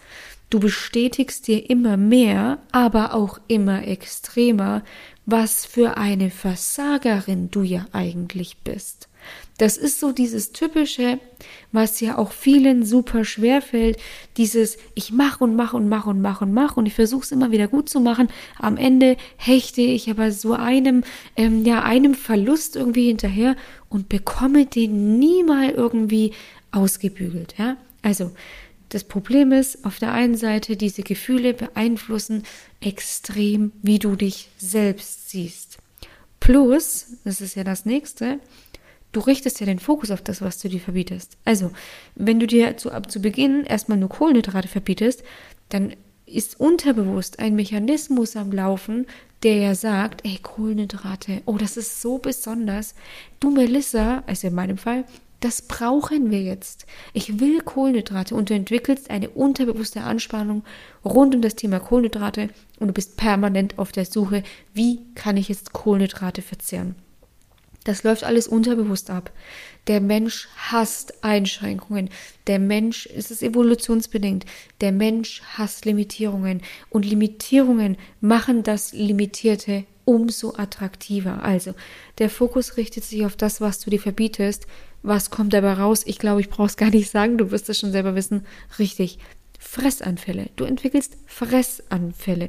[0.48, 4.82] Du bestätigst dir immer mehr, aber auch immer extremer,
[5.24, 9.08] was für eine Versagerin du ja eigentlich bist.
[9.58, 11.18] Das ist so dieses typische,
[11.70, 13.98] was ja auch vielen super schwer fällt,
[14.36, 17.32] dieses ich mache und mache und mache und mache und mache und ich versuche es
[17.32, 18.28] immer wieder gut zu machen.
[18.58, 21.04] Am Ende hechte ich aber so einem
[21.36, 23.56] ähm, ja einem Verlust irgendwie hinterher
[23.88, 26.32] und bekomme den nie mal irgendwie
[26.72, 27.54] ausgebügelt.
[27.58, 28.32] Ja, also
[28.92, 32.42] das Problem ist, auf der einen Seite, diese Gefühle beeinflussen
[32.80, 35.78] extrem, wie du dich selbst siehst.
[36.40, 38.38] Plus, das ist ja das nächste,
[39.12, 41.36] Du richtest ja den Fokus auf das, was du dir verbietest.
[41.44, 41.70] Also,
[42.14, 45.22] wenn du dir zu, ab zu Beginn erstmal nur Kohlenhydrate verbietest,
[45.68, 45.94] dann
[46.24, 49.06] ist unterbewusst ein Mechanismus am Laufen,
[49.42, 52.94] der ja sagt, ey, Kohlenhydrate, oh, das ist so besonders.
[53.38, 55.04] Du, Melissa, also in meinem Fall,
[55.40, 56.86] das brauchen wir jetzt.
[57.12, 60.62] Ich will Kohlenhydrate und du entwickelst eine unterbewusste Anspannung
[61.04, 62.48] rund um das Thema Kohlenhydrate
[62.78, 66.94] und du bist permanent auf der Suche, wie kann ich jetzt Kohlenhydrate verzehren.
[67.84, 69.32] Das läuft alles unterbewusst ab.
[69.88, 72.10] Der Mensch hasst Einschränkungen.
[72.46, 74.46] Der Mensch, es ist evolutionsbedingt.
[74.80, 76.62] Der Mensch hasst Limitierungen.
[76.90, 81.42] Und Limitierungen machen das Limitierte umso attraktiver.
[81.42, 81.74] Also,
[82.18, 84.66] der Fokus richtet sich auf das, was du dir verbietest.
[85.02, 86.02] Was kommt dabei raus?
[86.06, 88.46] Ich glaube, ich brauche es gar nicht sagen, du wirst es schon selber wissen.
[88.78, 89.18] Richtig.
[89.58, 90.50] Fressanfälle.
[90.56, 92.48] Du entwickelst Fressanfälle,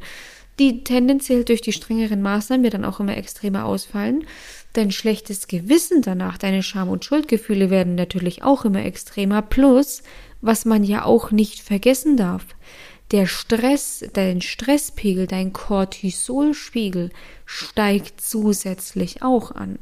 [0.60, 4.26] die tendenziell durch die strengeren Maßnahmen ja dann auch immer extremer ausfallen.
[4.73, 9.41] Dein schlechtes Gewissen danach, deine Scham- und Schuldgefühle werden natürlich auch immer extremer.
[9.41, 10.01] Plus,
[10.41, 12.43] was man ja auch nicht vergessen darf,
[13.12, 17.12] der Stress, dein Stresspegel, dein Cortisolspiegel
[17.45, 19.77] steigt zusätzlich auch an.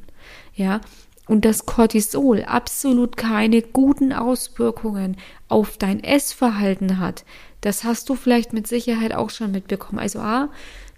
[0.53, 0.81] Ja,
[1.27, 5.15] und das Cortisol absolut keine guten Auswirkungen
[5.47, 7.23] auf dein Essverhalten hat,
[7.61, 9.99] das hast du vielleicht mit Sicherheit auch schon mitbekommen.
[9.99, 10.49] Also A,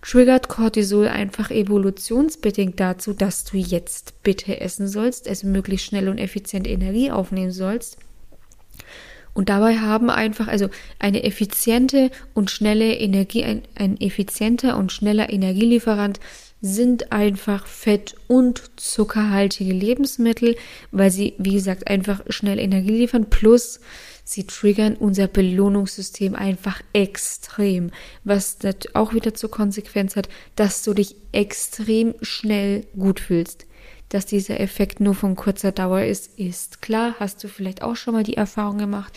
[0.04, 6.18] triggert Cortisol einfach evolutionsbedingt dazu, dass du jetzt bitte essen sollst, also möglichst schnell und
[6.18, 7.98] effizient Energie aufnehmen sollst.
[9.34, 15.32] Und dabei haben einfach, also eine effiziente und schnelle Energie, ein, ein effizienter und schneller
[15.32, 16.20] Energielieferant
[16.62, 20.56] sind einfach fett- und zuckerhaltige Lebensmittel,
[20.92, 23.80] weil sie, wie gesagt, einfach schnell Energie liefern, plus
[24.24, 27.92] sie triggern unser Belohnungssystem einfach extrem,
[28.24, 28.58] was
[28.94, 33.66] auch wieder zur Konsequenz hat, dass du dich extrem schnell gut fühlst.
[34.10, 37.16] Dass dieser Effekt nur von kurzer Dauer ist, ist klar.
[37.20, 39.12] Hast du vielleicht auch schon mal die Erfahrung gemacht.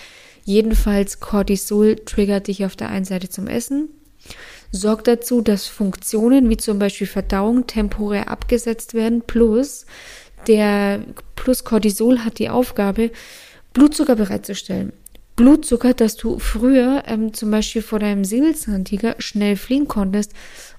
[0.45, 3.89] Jedenfalls Cortisol triggert dich auf der einen Seite zum Essen,
[4.71, 9.87] sorgt dazu, dass Funktionen wie zum Beispiel Verdauung temporär abgesetzt werden, plus
[10.47, 11.01] der
[11.35, 13.11] plus Cortisol hat die Aufgabe,
[13.77, 14.95] Blutzucker bereitzustellen.
[15.37, 20.33] Blutzucker, dass du früher ähm, zum Beispiel vor deinem Säbelzahntiger schnell fliehen konntest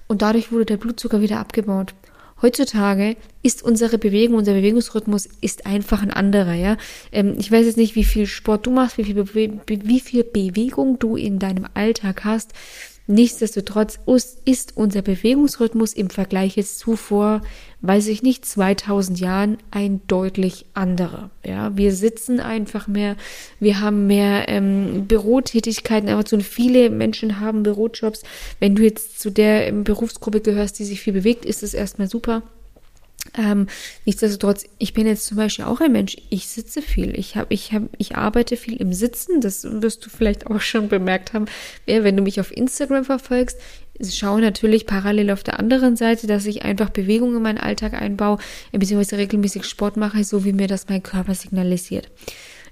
[0.08, 1.94] und dadurch wurde der Blutzucker wieder abgebaut.
[2.42, 6.76] Heutzutage ist unsere Bewegung, unser Bewegungsrhythmus ist einfach ein anderer, ja.
[7.12, 10.98] Ähm, ich weiß jetzt nicht, wie viel Sport du machst, wie viel, wie viel Bewegung
[10.98, 12.50] du in deinem Alltag hast.
[13.10, 13.98] Nichtsdestotrotz
[14.44, 17.40] ist unser Bewegungsrhythmus im Vergleich jetzt zu vor,
[17.80, 21.30] weiß ich nicht, 2000 Jahren ein deutlich anderer.
[21.42, 23.16] Ja, wir sitzen einfach mehr,
[23.60, 28.24] wir haben mehr ähm, Bürotätigkeiten, aber zu viele Menschen haben Bürojobs.
[28.60, 32.08] Wenn du jetzt zu der ähm, Berufsgruppe gehörst, die sich viel bewegt, ist es erstmal
[32.08, 32.42] super.
[33.36, 33.66] Ähm,
[34.04, 37.72] nichtsdestotrotz, ich bin jetzt zum Beispiel auch ein Mensch, ich sitze viel, ich habe, ich
[37.72, 41.46] habe, ich arbeite viel im Sitzen, das wirst du vielleicht auch schon bemerkt haben,
[41.86, 43.58] wenn du mich auf Instagram verfolgst.
[44.00, 48.38] Schaue natürlich parallel auf der anderen Seite, dass ich einfach Bewegung in meinen Alltag einbaue,
[48.70, 52.08] beziehungsweise regelmäßig Sport mache, so wie mir das mein Körper signalisiert.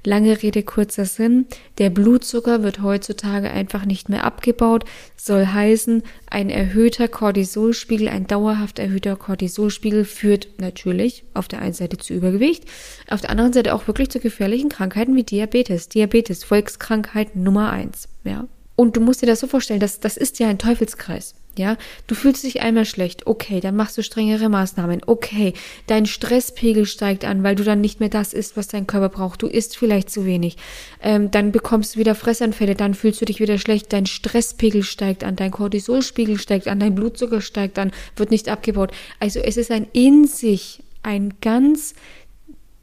[0.04, 1.46] Lange Rede, kurzer Sinn.
[1.78, 4.84] Der Blutzucker wird heutzutage einfach nicht mehr abgebaut.
[5.16, 11.98] Soll heißen, ein erhöhter Cortisolspiegel, ein dauerhaft erhöhter Cortisolspiegel führt natürlich auf der einen Seite
[11.98, 12.64] zu Übergewicht,
[13.08, 15.88] auf der anderen Seite auch wirklich zu gefährlichen Krankheiten wie Diabetes.
[15.88, 18.46] Diabetes, Volkskrankheit Nummer eins, ja.
[18.76, 21.34] Und du musst dir das so vorstellen, dass das ist ja ein Teufelskreis.
[21.58, 23.26] Ja, du fühlst dich einmal schlecht.
[23.26, 25.02] Okay, dann machst du strengere Maßnahmen.
[25.06, 25.54] Okay,
[25.86, 29.42] dein Stresspegel steigt an, weil du dann nicht mehr das isst, was dein Körper braucht.
[29.42, 30.56] Du isst vielleicht zu wenig.
[31.02, 33.92] Ähm, dann bekommst du wieder Fressanfälle, dann fühlst du dich wieder schlecht.
[33.92, 38.92] Dein Stresspegel steigt an, dein Cortisolspiegel steigt an, dein Blutzucker steigt an, wird nicht abgebaut.
[39.18, 41.94] Also es ist ein in sich ein ganz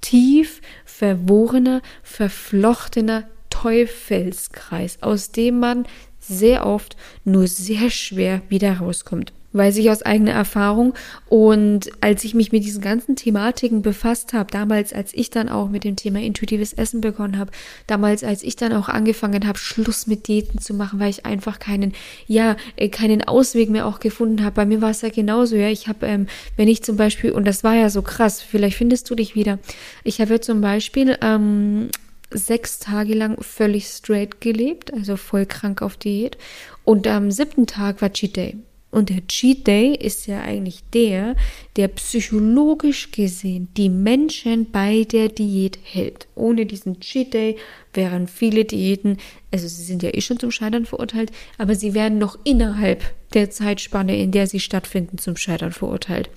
[0.01, 5.86] tief verworrener, verflochtener Teufelskreis, aus dem man
[6.27, 9.33] sehr oft nur sehr schwer wieder rauskommt.
[9.55, 10.95] Weiß ich aus eigener Erfahrung.
[11.29, 15.69] Und als ich mich mit diesen ganzen Thematiken befasst habe, damals, als ich dann auch
[15.69, 17.51] mit dem Thema intuitives Essen begonnen habe,
[17.86, 21.59] damals, als ich dann auch angefangen habe, Schluss mit Diäten zu machen, weil ich einfach
[21.59, 21.93] keinen,
[22.25, 24.55] ja, äh, keinen Ausweg mehr auch gefunden habe.
[24.55, 25.69] Bei mir war es ja genauso, ja.
[25.69, 26.25] Ich habe, ähm,
[26.57, 29.59] wenn ich zum Beispiel, und das war ja so krass, vielleicht findest du dich wieder.
[30.03, 31.89] Ich habe ja zum Beispiel ähm,
[32.34, 36.38] sechs Tage lang völlig straight gelebt, also voll krank auf Diät.
[36.84, 38.58] Und am siebten Tag war Cheat Day.
[38.93, 41.36] Und der Cheat Day ist ja eigentlich der,
[41.78, 46.28] der psychologisch gesehen die Menschen bei der Diät hält.
[46.36, 47.58] Ohne diesen Cheat Day
[47.96, 49.17] wären viele Diäten,
[49.52, 53.50] also sie sind ja eh schon zum Scheitern verurteilt, aber sie werden noch innerhalb der
[53.50, 56.30] Zeitspanne, in der sie stattfinden, zum Scheitern verurteilt.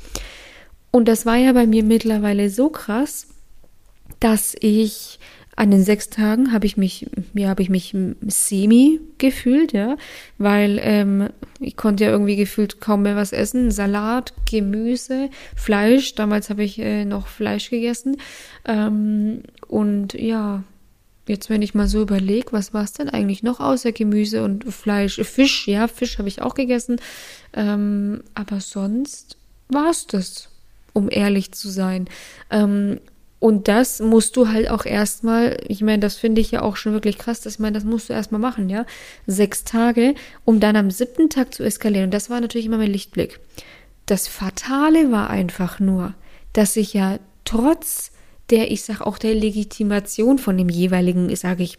[0.90, 3.26] Und das war ja bei mir mittlerweile so krass,
[4.18, 5.18] dass ich
[5.56, 9.96] an den sechs Tagen habe ich mich, ja, habe ich mich semi gefühlt, ja,
[10.36, 13.70] weil ähm, ich konnte ja irgendwie gefühlt kaum mehr was essen.
[13.70, 16.14] Salat, Gemüse, Fleisch.
[16.14, 18.18] Damals habe ich äh, noch Fleisch gegessen.
[18.66, 20.62] Ähm, und ja,
[21.26, 24.64] jetzt wenn ich mal so überlege, was war es denn eigentlich noch außer Gemüse und
[24.64, 25.18] Fleisch?
[25.22, 27.00] Fisch, ja, Fisch habe ich auch gegessen.
[27.54, 29.38] Ähm, aber sonst
[29.68, 30.50] war es das,
[30.92, 32.08] um ehrlich zu sein.
[32.50, 33.00] Ähm,
[33.38, 36.92] und das musst du halt auch erstmal, ich meine, das finde ich ja auch schon
[36.92, 38.86] wirklich krass, dass ich meine, das musst du erstmal machen, ja.
[39.26, 42.06] Sechs Tage, um dann am siebten Tag zu eskalieren.
[42.06, 43.40] Und das war natürlich immer mein Lichtblick.
[44.06, 46.14] Das Fatale war einfach nur,
[46.54, 48.10] dass ich ja trotz
[48.50, 51.78] der, ich sag auch der Legitimation von dem jeweiligen, sage ich,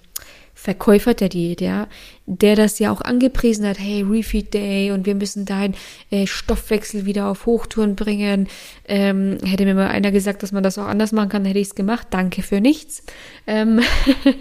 [0.57, 1.87] Verkäufer der Diät, ja,
[2.25, 5.75] der das ja auch angepriesen hat, hey, Refeed Day und wir müssen deinen
[6.09, 8.47] äh, Stoffwechsel wieder auf Hochtouren bringen.
[8.87, 11.67] Ähm, hätte mir mal einer gesagt, dass man das auch anders machen kann, hätte ich
[11.67, 12.07] es gemacht.
[12.09, 13.03] Danke für nichts.
[13.45, 13.81] Ähm,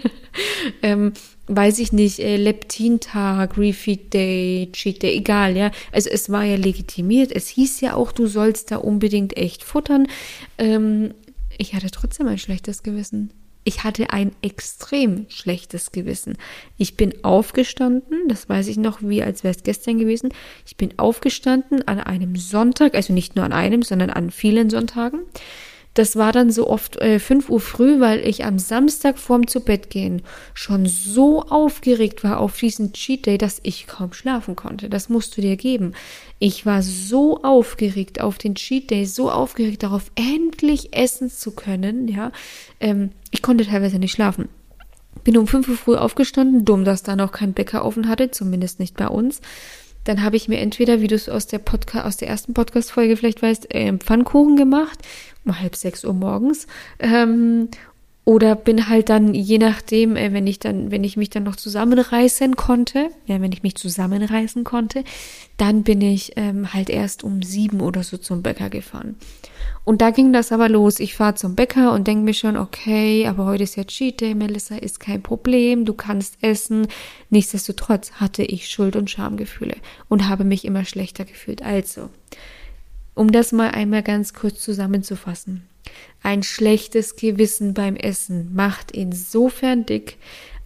[0.81, 1.13] ähm,
[1.45, 5.69] weiß ich nicht, äh, Leptintag, Refeed Day, Cheat Day, egal, ja.
[5.91, 7.31] Also es war ja legitimiert.
[7.31, 10.07] Es hieß ja auch, du sollst da unbedingt echt futtern.
[10.57, 11.13] Ähm,
[11.59, 13.31] ich hatte trotzdem ein schlechtes Gewissen.
[13.67, 16.37] Ich hatte ein extrem schlechtes Gewissen.
[16.77, 20.29] Ich bin aufgestanden, das weiß ich noch, wie als wäre es gestern gewesen.
[20.65, 25.19] Ich bin aufgestanden an einem Sonntag, also nicht nur an einem, sondern an vielen Sonntagen.
[25.97, 29.61] Das war dann so oft äh, 5 Uhr früh, weil ich am Samstag vorm zu
[29.61, 30.21] Bett gehen
[30.53, 34.89] schon so aufgeregt war auf diesen Cheat Day, dass ich kaum schlafen konnte.
[34.89, 35.93] Das musst du dir geben.
[36.37, 42.07] Ich war so aufgeregt auf den Cheat Day, so aufgeregt darauf, endlich essen zu können.
[42.07, 42.31] Ja,
[42.79, 44.49] ähm, ich konnte teilweise nicht schlafen.
[45.23, 48.79] Bin um 5 Uhr früh aufgestanden, dumm, dass da noch kein Bäcker offen hatte, zumindest
[48.79, 49.41] nicht bei uns
[50.07, 53.17] dann habe ich mir entweder, wie du es aus der Podcast, aus der ersten Podcast-Folge
[53.17, 54.99] vielleicht weißt, äh, Pfannkuchen gemacht
[55.47, 56.67] um halb sechs Uhr morgens.
[56.99, 57.69] Ähm,
[58.27, 61.55] oder bin halt dann, je nachdem, äh, wenn ich dann, wenn ich mich dann noch
[61.55, 65.05] zusammenreißen konnte, ja, wenn ich mich zusammenreißen konnte,
[65.55, 69.15] dann bin ich ähm, halt erst um sieben oder so zum Bäcker gefahren.
[69.85, 70.99] Und da ging das aber los.
[70.99, 74.35] Ich fahre zum Bäcker und denke mir schon, okay, aber heute ist ja Cheat Day,
[74.35, 76.87] Melissa, ist kein Problem, du kannst essen.
[77.29, 79.77] Nichtsdestotrotz hatte ich Schuld- und Schamgefühle
[80.09, 81.61] und habe mich immer schlechter gefühlt.
[81.61, 82.09] Also,
[83.17, 85.67] um das mal einmal ganz kurz zusammenzufassen.
[86.21, 90.17] Ein schlechtes Gewissen beim Essen macht insofern dick,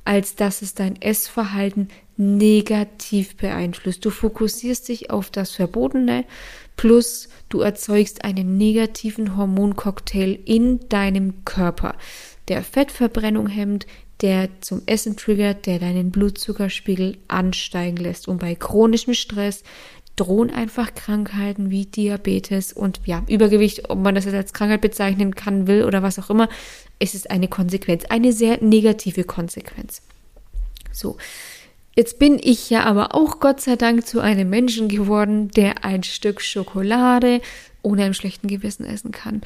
[0.03, 4.03] als dass es dein Essverhalten negativ beeinflusst.
[4.03, 6.25] Du fokussierst dich auf das Verbotene,
[6.75, 11.95] plus du erzeugst einen negativen Hormoncocktail in deinem Körper,
[12.47, 13.85] der Fettverbrennung hemmt,
[14.21, 18.27] der zum Essen triggert, der deinen Blutzuckerspiegel ansteigen lässt.
[18.27, 19.63] Und bei chronischem Stress
[20.15, 25.35] drohen einfach Krankheiten wie Diabetes und ja, Übergewicht, ob man das jetzt als Krankheit bezeichnen
[25.35, 26.49] kann, will oder was auch immer.
[26.99, 30.01] Es ist eine Konsequenz, eine sehr negative Konsequenz.
[30.91, 31.17] So.
[31.95, 36.03] Jetzt bin ich ja aber auch Gott sei Dank zu einem Menschen geworden, der ein
[36.03, 37.41] Stück Schokolade
[37.81, 39.41] ohne einem schlechten Gewissen essen kann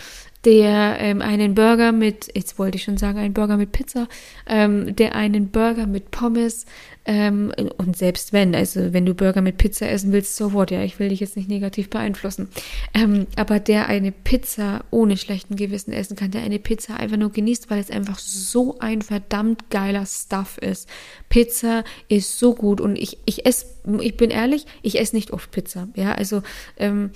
[0.46, 4.08] der ähm, einen Burger mit, jetzt wollte ich schon sagen, einen Burger mit Pizza,
[4.48, 6.66] ähm, der einen Burger mit Pommes
[7.06, 10.84] ähm, und selbst wenn, also wenn du Burger mit Pizza essen willst, so what, ja,
[10.84, 12.50] ich will dich jetzt nicht negativ beeinflussen,
[12.94, 17.32] ähm, aber der eine Pizza ohne schlechten Gewissen essen kann, der eine Pizza einfach nur
[17.32, 20.88] genießt, weil es einfach so ein verdammt geiler Stuff ist.
[21.30, 23.66] Pizza ist so gut und ich, ich esse,
[24.02, 26.42] ich bin ehrlich, ich esse nicht oft Pizza, ja, also
[26.78, 27.12] ähm,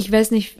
[0.00, 0.56] ich weiß nicht,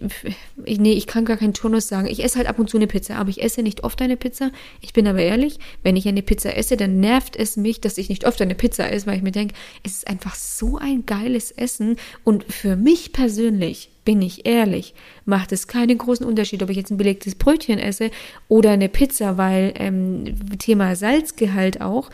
[0.66, 2.06] ich, nee, ich kann gar keinen Turnus sagen.
[2.08, 4.50] Ich esse halt ab und zu eine Pizza, aber ich esse nicht oft eine Pizza.
[4.82, 8.10] Ich bin aber ehrlich, wenn ich eine Pizza esse, dann nervt es mich, dass ich
[8.10, 11.52] nicht oft eine Pizza esse, weil ich mir denke, es ist einfach so ein geiles
[11.52, 16.76] Essen und für mich persönlich, bin ich ehrlich, macht es keinen großen Unterschied, ob ich
[16.76, 18.10] jetzt ein belegtes Brötchen esse
[18.48, 20.24] oder eine Pizza, weil ähm,
[20.58, 22.10] Thema Salzgehalt auch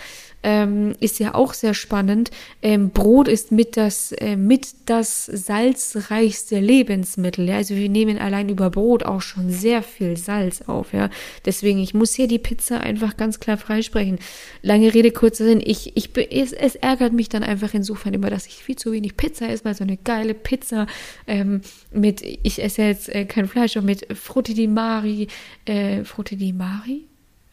[0.47, 2.31] ähm, ist ja auch sehr spannend.
[2.63, 7.49] Ähm, Brot ist mit das, äh, mit das salzreichste Lebensmittel.
[7.49, 7.57] Ja?
[7.57, 10.93] Also wir nehmen allein über Brot auch schon sehr viel Salz auf.
[10.93, 11.11] Ja?
[11.45, 14.21] Deswegen, ich muss hier die Pizza einfach ganz klar freisprechen.
[14.63, 15.61] Lange Rede, kurzer Sinn.
[15.65, 19.17] Ich, ich, es, es ärgert mich dann einfach insofern immer, dass ich viel zu wenig
[19.17, 20.87] Pizza esse, weil so eine geile Pizza
[21.27, 21.61] ähm,
[21.97, 25.29] mit, ich esse jetzt äh, kein Fleisch, aber mit Frutti di Mari,
[25.65, 27.05] äh, Frutti di Mari?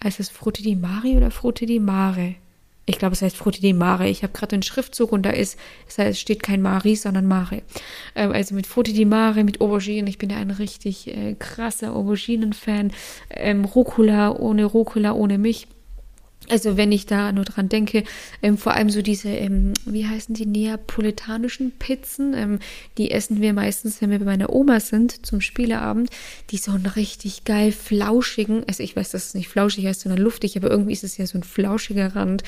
[0.03, 2.35] Heißt das Frutti di Mari oder Frutti di Mare?
[2.85, 4.09] ich glaube, es heißt Frutti di Mare.
[4.09, 7.61] Ich habe gerade einen Schriftzug und da ist, es heißt, steht kein Mari, sondern Mare.
[8.15, 10.07] Ähm, also mit Frutti di Mare, mit Auberginen.
[10.07, 12.91] Ich bin ja ein richtig äh, krasser Auberginen-Fan.
[13.29, 15.67] Ähm, Rucola ohne Rucola, ohne Milch.
[16.49, 18.03] Also wenn ich da nur dran denke,
[18.41, 22.59] ähm, vor allem so diese, ähm, wie heißen die, neapolitanischen Pizzen, ähm,
[22.97, 26.09] die essen wir meistens, wenn wir bei meiner Oma sind, zum Spieleabend,
[26.51, 30.21] die so einen richtig geil flauschigen, also ich weiß, dass es nicht flauschig heißt, sondern
[30.21, 32.43] luftig, aber irgendwie ist es ja so ein flauschiger Rand,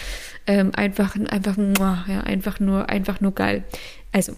[0.45, 1.57] ähm, einfach, einfach,
[2.07, 3.63] ja, einfach nur, einfach nur geil.
[4.11, 4.33] Also,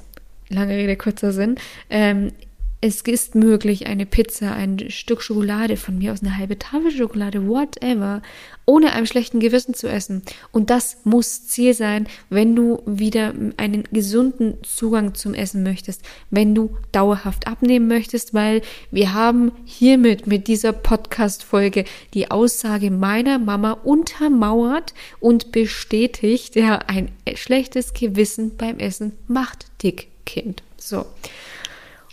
[0.50, 1.56] lange Rede, kurzer Sinn.
[1.90, 2.32] Ähm,
[2.80, 7.48] es ist möglich, eine Pizza, ein Stück Schokolade, von mir aus eine halbe Tafel Schokolade,
[7.48, 8.22] whatever,
[8.66, 10.22] ohne einem schlechten Gewissen zu essen.
[10.52, 16.54] Und das muss Ziel sein, wenn du wieder einen gesunden Zugang zum Essen möchtest, wenn
[16.54, 18.62] du dauerhaft abnehmen möchtest, weil
[18.92, 27.10] wir haben hiermit mit dieser Podcast-Folge die Aussage meiner Mama untermauert und bestätigt, ja, ein
[27.34, 30.62] schlechtes Gewissen beim Essen macht dick, Kind.
[30.78, 31.06] So.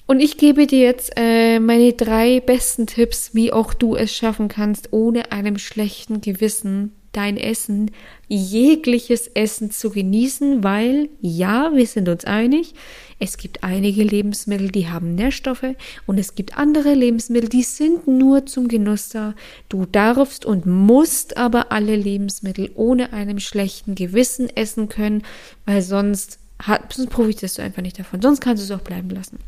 [0.07, 4.49] Und ich gebe dir jetzt äh, meine drei besten Tipps, wie auch du es schaffen
[4.49, 7.90] kannst, ohne einem schlechten Gewissen dein Essen,
[8.29, 12.75] jegliches Essen zu genießen, weil ja, wir sind uns einig,
[13.19, 15.75] es gibt einige Lebensmittel, die haben Nährstoffe
[16.07, 19.35] und es gibt andere Lebensmittel, die sind nur zum Genuss da.
[19.69, 25.23] Du darfst und musst aber alle Lebensmittel ohne einem schlechten Gewissen essen können,
[25.64, 28.21] weil sonst, hat, sonst profitierst du einfach nicht davon.
[28.21, 29.38] Sonst kannst du es auch bleiben lassen.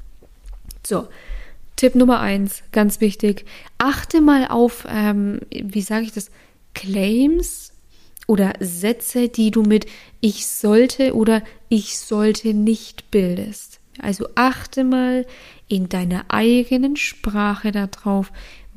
[0.87, 1.09] So,
[1.75, 3.45] Tipp Nummer eins, ganz wichtig.
[3.77, 6.31] Achte mal auf, ähm, wie sage ich das,
[6.75, 7.73] Claims
[8.29, 9.87] oder Sätze, die du mit
[10.21, 13.81] ich sollte oder ich sollte nicht bildest.
[14.01, 15.27] Also achte mal
[15.67, 18.31] in deiner eigenen Sprache darauf,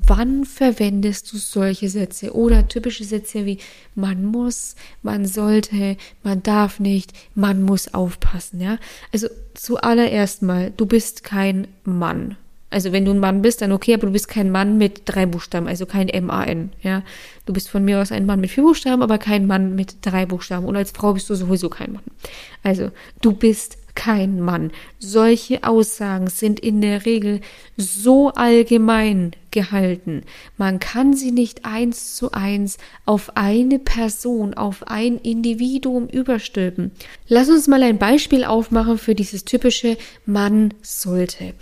[0.06, 3.60] wann verwendest du solche Sätze oder typische Sätze wie
[3.96, 8.78] man muss, man sollte, man darf nicht, man muss aufpassen, ja?
[9.14, 12.38] Also zuallererst mal, du bist kein Mann.
[12.72, 15.26] Also wenn du ein Mann bist, dann okay, aber du bist kein Mann mit drei
[15.26, 17.02] Buchstaben, also kein M-A-N, ja.
[17.46, 20.28] Du bist von mir aus ein Mann mit vier Buchstaben, aber kein Mann mit drei
[20.28, 20.68] Buchstaben.
[20.68, 22.04] Und als Frau bist du sowieso kein Mann.
[22.62, 24.72] Also, du bist kein Mann.
[25.00, 27.42] Solche Aussagen sind in der Regel
[27.78, 30.24] so allgemein gehalten.
[30.58, 36.92] Man kann sie nicht eins zu eins auf eine Person, auf ein Individuum überstülpen.
[37.28, 41.54] Lass uns mal ein Beispiel aufmachen für dieses typische man sollte.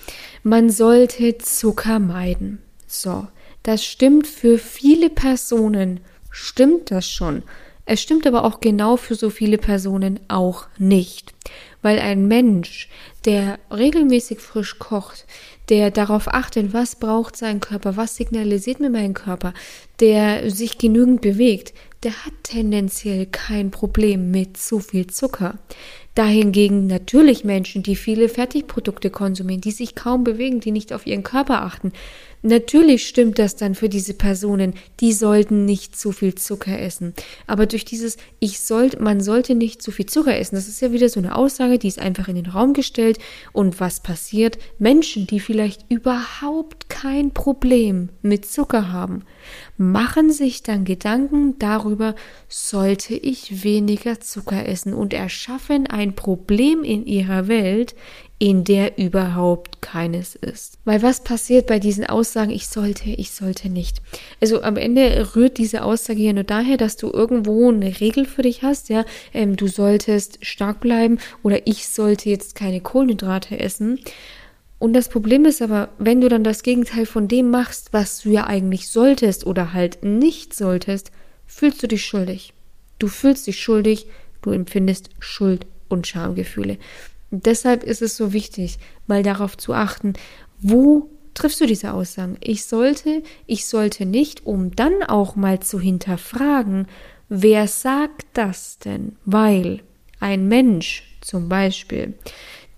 [0.43, 2.59] Man sollte Zucker meiden.
[2.87, 3.27] So.
[3.67, 5.99] Das stimmt für viele Personen.
[6.31, 7.43] Stimmt das schon?
[7.85, 11.33] Es stimmt aber auch genau für so viele Personen auch nicht
[11.81, 12.89] weil ein Mensch,
[13.25, 15.25] der regelmäßig frisch kocht,
[15.69, 19.53] der darauf achtet, was braucht sein Körper, was signalisiert mir mein Körper,
[19.99, 25.57] der sich genügend bewegt, der hat tendenziell kein Problem mit zu viel Zucker.
[26.15, 31.23] Dahingegen natürlich Menschen, die viele Fertigprodukte konsumieren, die sich kaum bewegen, die nicht auf ihren
[31.23, 31.91] Körper achten,
[32.47, 37.13] Natürlich stimmt das dann für diese Personen, die sollten nicht zu viel Zucker essen.
[37.45, 40.93] Aber durch dieses ich sollte, man sollte nicht zu viel Zucker essen, das ist ja
[40.93, 43.19] wieder so eine Aussage, die ist einfach in den Raum gestellt.
[43.51, 44.57] Und was passiert?
[44.79, 49.23] Menschen, die vielleicht überhaupt kein Problem mit Zucker haben,
[49.75, 52.15] machen sich dann Gedanken darüber,
[52.47, 57.93] sollte ich weniger Zucker essen und erschaffen ein Problem in ihrer Welt,
[58.39, 60.77] in der überhaupt keines ist.
[60.85, 64.01] Weil was passiert bei diesen Aussagen, ich sollte, ich sollte nicht?
[64.39, 68.43] Also am Ende rührt diese Aussage ja nur daher, dass du irgendwo eine Regel für
[68.43, 73.99] dich hast, ja, ähm, du solltest stark bleiben oder ich sollte jetzt keine Kohlenhydrate essen.
[74.79, 78.29] Und das Problem ist aber, wenn du dann das Gegenteil von dem machst, was du
[78.29, 81.11] ja eigentlich solltest oder halt nicht solltest,
[81.47, 82.53] fühlst du dich schuldig.
[82.99, 84.05] Du fühlst dich schuldig,
[84.43, 86.77] du empfindest Schuld und Schamgefühle.
[87.31, 90.13] Deshalb ist es so wichtig, mal darauf zu achten,
[90.59, 92.37] wo triffst du diese Aussagen?
[92.41, 96.87] Ich sollte, ich sollte nicht, um dann auch mal zu hinterfragen,
[97.29, 99.17] wer sagt das denn?
[99.25, 99.81] Weil
[100.19, 102.13] ein Mensch zum Beispiel,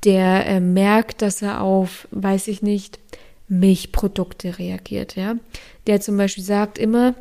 [0.03, 2.99] der äh, merkt, dass er auf, weiß ich nicht,
[3.47, 5.35] Milchprodukte reagiert, ja,
[5.88, 7.15] der zum Beispiel sagt immer,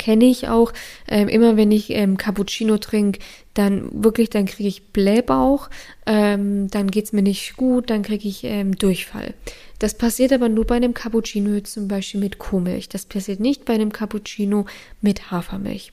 [0.00, 0.72] kenne ich auch.
[1.06, 3.20] Ähm, immer wenn ich ähm, Cappuccino trinke,
[3.52, 5.68] dann wirklich, dann kriege ich Blähbauch,
[6.06, 9.34] ähm, dann geht's mir nicht gut, dann kriege ich ähm, Durchfall.
[9.78, 12.88] Das passiert aber nur bei einem Cappuccino zum Beispiel mit Kuhmilch.
[12.88, 14.64] Das passiert nicht bei einem Cappuccino
[15.02, 15.92] mit Hafermilch.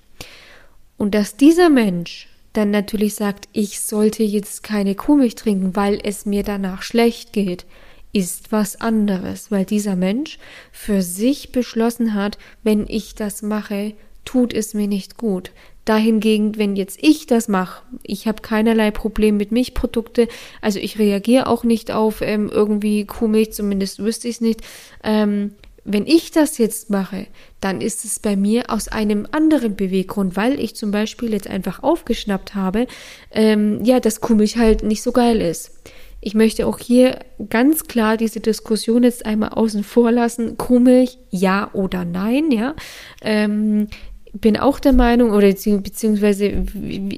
[0.98, 6.26] Und dass dieser Mensch dann natürlich sagt, ich sollte jetzt keine Kuhmilch trinken, weil es
[6.26, 7.66] mir danach schlecht geht,
[8.14, 10.40] ist was anderes, weil dieser Mensch
[10.72, 13.94] für sich beschlossen hat, wenn ich das mache,
[14.26, 15.52] tut es mir nicht gut.
[15.86, 20.28] Dahingegen, wenn jetzt ich das mache, ich habe keinerlei Problem mit Milchprodukte,
[20.62, 24.62] also ich reagiere auch nicht auf ähm, irgendwie Kuhmilch, zumindest wüsste ich es nicht.
[25.04, 25.52] Ähm,
[25.86, 27.28] wenn ich das jetzt mache,
[27.62, 31.82] dann ist es bei mir aus einem anderen Beweggrund, weil ich zum Beispiel jetzt einfach
[31.82, 32.88] aufgeschnappt habe,
[33.32, 35.72] ähm, ja, dass Kuhmilch halt nicht so geil ist.
[36.20, 40.58] Ich möchte auch hier ganz klar diese Diskussion jetzt einmal außen vor lassen.
[40.58, 42.76] Kuhmilch, ja oder nein, ja.
[43.22, 43.88] Ähm,
[44.34, 46.66] bin auch der Meinung, oder beziehungsweise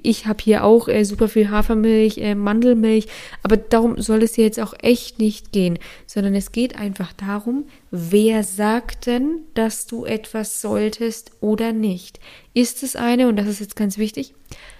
[0.03, 3.07] ich habe hier auch äh, super viel Hafermilch, äh, Mandelmilch,
[3.43, 8.43] aber darum soll es jetzt auch echt nicht gehen, sondern es geht einfach darum, wer
[8.43, 12.19] sagt denn, dass du etwas solltest oder nicht.
[12.53, 14.33] Ist es eine, und das ist jetzt ganz wichtig,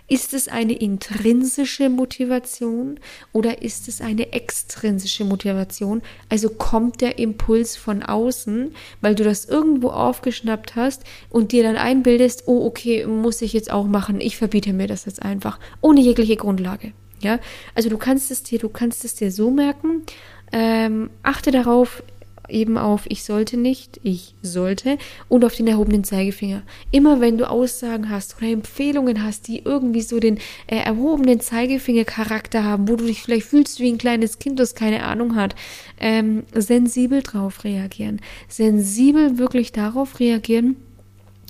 [0.08, 3.00] ist es eine intrinsische Motivation
[3.32, 6.02] oder ist es eine extrinsische Motivation?
[6.30, 11.78] Also kommt der Impuls von außen, weil du das irgendwo aufgeschnappt hast und dir dann
[11.78, 16.02] einbildest, oh okay, muss ich jetzt auch machen, ich verbiete mir das jetzt einfach, ohne
[16.02, 16.94] jegliche Grundlage.
[17.22, 17.40] Ja,
[17.76, 20.04] also du kannst es dir, du kannst es dir so merken,
[20.52, 22.02] Ähm, achte darauf,
[22.50, 24.98] eben auf ich sollte nicht, ich sollte
[25.28, 26.64] und auf den erhobenen Zeigefinger.
[26.92, 30.38] Immer wenn du Aussagen hast oder Empfehlungen hast, die irgendwie so den
[30.68, 35.04] äh, erhobenen Zeigefinger-Charakter haben, wo du dich vielleicht fühlst wie ein kleines Kind, das keine
[35.04, 35.56] Ahnung hat,
[36.00, 38.22] ähm, sensibel drauf reagieren.
[38.48, 40.76] Sensibel wirklich darauf reagieren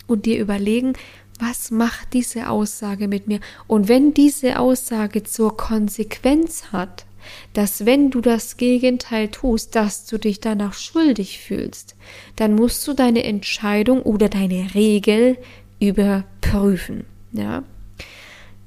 [0.08, 0.94] und dir überlegen,
[1.40, 3.40] was macht diese Aussage mit mir?
[3.68, 7.06] Und wenn diese Aussage zur Konsequenz hat,
[7.54, 11.96] dass wenn du das Gegenteil tust, dass du dich danach schuldig fühlst,
[12.36, 15.38] dann musst du deine Entscheidung oder deine Regel
[15.80, 17.06] überprüfen.
[17.32, 17.64] Ja.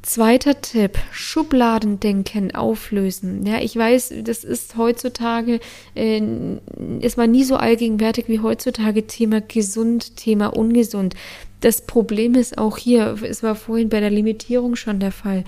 [0.03, 3.47] Zweiter Tipp, Schubladendenken auflösen.
[3.47, 5.61] Ja, ich weiß, das ist heutzutage,
[5.95, 6.21] äh,
[7.01, 11.15] ist man nie so allgegenwärtig wie heutzutage Thema gesund, Thema ungesund.
[11.63, 15.45] Das Problem ist auch hier, es war vorhin bei der Limitierung schon der Fall.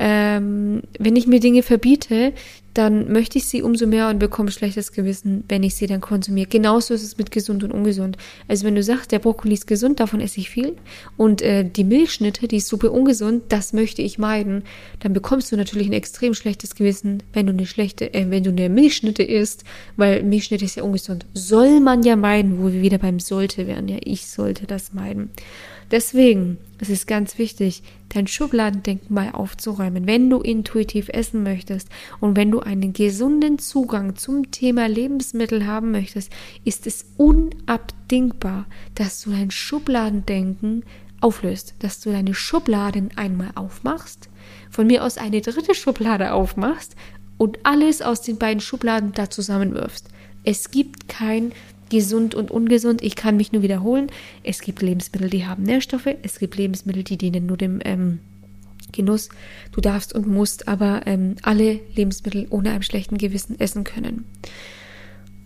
[0.00, 2.32] Ähm, wenn ich mir Dinge verbiete,
[2.78, 6.46] dann möchte ich sie umso mehr und bekomme schlechtes Gewissen, wenn ich sie dann konsumiere.
[6.46, 8.16] Genauso ist es mit gesund und ungesund.
[8.46, 10.76] Also wenn du sagst, der Brokkoli ist gesund, davon esse ich viel
[11.16, 14.62] und äh, die Milchschnitte, die ist super ungesund, das möchte ich meiden,
[15.00, 18.50] dann bekommst du natürlich ein extrem schlechtes Gewissen, wenn du eine schlechte, äh, wenn du
[18.50, 19.64] eine Milchschnitte isst,
[19.96, 21.26] weil Milchschnitte ist ja ungesund.
[21.34, 23.88] Soll man ja meiden, wo wir wieder beim sollte wären.
[23.88, 25.30] Ja, ich sollte das meiden.
[25.90, 31.88] Deswegen es ist ganz wichtig, dein Schubladendenken mal aufzuräumen, wenn du intuitiv essen möchtest
[32.20, 36.32] und wenn du einen gesunden Zugang zum Thema Lebensmittel haben möchtest,
[36.64, 40.84] ist es unabdingbar, dass du dein Schubladendenken
[41.20, 44.28] auflöst, dass du deine Schubladen einmal aufmachst,
[44.70, 46.94] von mir aus eine dritte Schublade aufmachst
[47.38, 50.08] und alles aus den beiden Schubladen da zusammenwirfst.
[50.44, 51.52] Es gibt kein
[51.90, 53.02] gesund und ungesund.
[53.02, 54.08] Ich kann mich nur wiederholen.
[54.42, 56.08] Es gibt Lebensmittel, die haben Nährstoffe.
[56.22, 58.18] Es gibt Lebensmittel, die dienen nur dem ähm,
[58.92, 59.28] Genuss.
[59.72, 64.24] Du darfst und musst aber ähm, alle Lebensmittel ohne einem schlechten Gewissen essen können.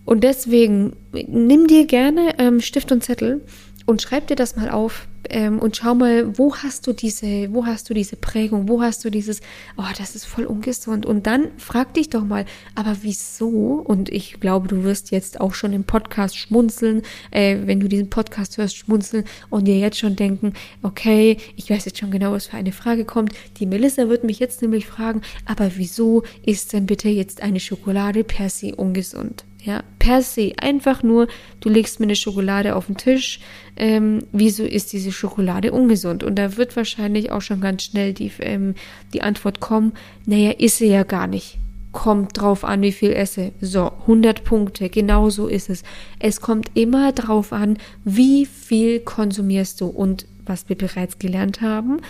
[0.05, 3.41] Und deswegen nimm dir gerne ähm, Stift und Zettel
[3.85, 7.65] und schreib dir das mal auf ähm, und schau mal, wo hast du diese, wo
[7.65, 9.41] hast du diese Prägung, wo hast du dieses,
[9.77, 11.05] oh, das ist voll ungesund.
[11.05, 13.47] Und dann frag dich doch mal, aber wieso?
[13.85, 18.09] Und ich glaube, du wirst jetzt auch schon im Podcast schmunzeln, äh, wenn du diesen
[18.09, 22.47] Podcast hörst, schmunzeln und dir jetzt schon denken, okay, ich weiß jetzt schon genau, was
[22.47, 23.33] für eine Frage kommt.
[23.57, 28.23] Die Melissa wird mich jetzt nämlich fragen, aber wieso ist denn bitte jetzt eine Schokolade
[28.23, 29.45] per se ungesund?
[29.63, 30.51] Ja, per se.
[30.57, 31.27] Einfach nur,
[31.61, 33.39] du legst mir eine Schokolade auf den Tisch.
[33.77, 36.23] Ähm, wieso ist diese Schokolade ungesund?
[36.23, 38.75] Und da wird wahrscheinlich auch schon ganz schnell die, ähm,
[39.13, 39.93] die Antwort kommen,
[40.25, 41.59] naja, ist sie ja gar nicht.
[41.93, 43.53] Kommt drauf an, wie viel esse.
[43.61, 45.83] So, 100 Punkte, genau so ist es.
[46.19, 49.85] Es kommt immer drauf an, wie viel konsumierst du.
[49.85, 52.01] Und was wir bereits gelernt haben,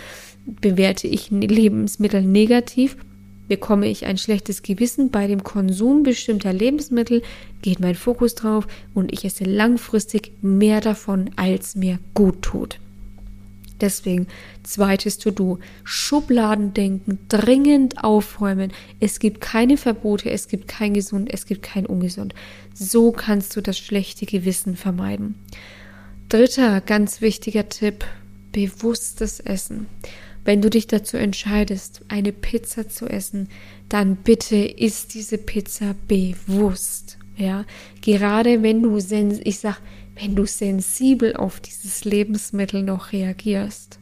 [0.44, 2.96] bewerte ich Lebensmittel negativ,
[3.48, 7.22] Bekomme ich ein schlechtes Gewissen bei dem Konsum bestimmter Lebensmittel,
[7.62, 12.78] geht mein Fokus drauf und ich esse langfristig mehr davon, als mir gut tut.
[13.80, 14.28] Deswegen,
[14.62, 18.72] zweites To-Do, Schubladendenken, dringend aufräumen.
[19.00, 22.34] Es gibt keine Verbote, es gibt kein gesund, es gibt kein ungesund.
[22.72, 25.34] So kannst du das schlechte Gewissen vermeiden.
[26.28, 28.04] Dritter ganz wichtiger Tipp,
[28.52, 29.86] bewusstes Essen.
[30.44, 33.48] Wenn du dich dazu entscheidest, eine Pizza zu essen,
[33.88, 37.18] dann bitte isst diese Pizza bewusst.
[37.36, 37.64] Ja,
[38.00, 39.80] gerade wenn du, ich sag,
[40.14, 43.98] wenn du sensibel auf dieses Lebensmittel noch reagierst,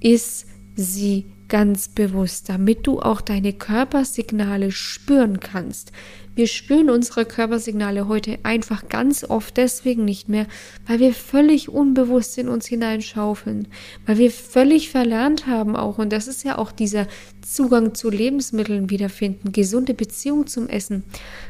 [0.00, 5.92] isst sie ganz bewusst, damit du auch deine Körpersignale spüren kannst.
[6.36, 10.46] Wir spüren unsere Körpersignale heute einfach ganz oft deswegen nicht mehr,
[10.86, 13.66] weil wir völlig unbewusst in uns hineinschaufeln,
[14.06, 17.08] weil wir völlig verlernt haben auch, und das ist ja auch dieser
[17.42, 21.02] Zugang zu Lebensmitteln wiederfinden, gesunde Beziehung zum Essen,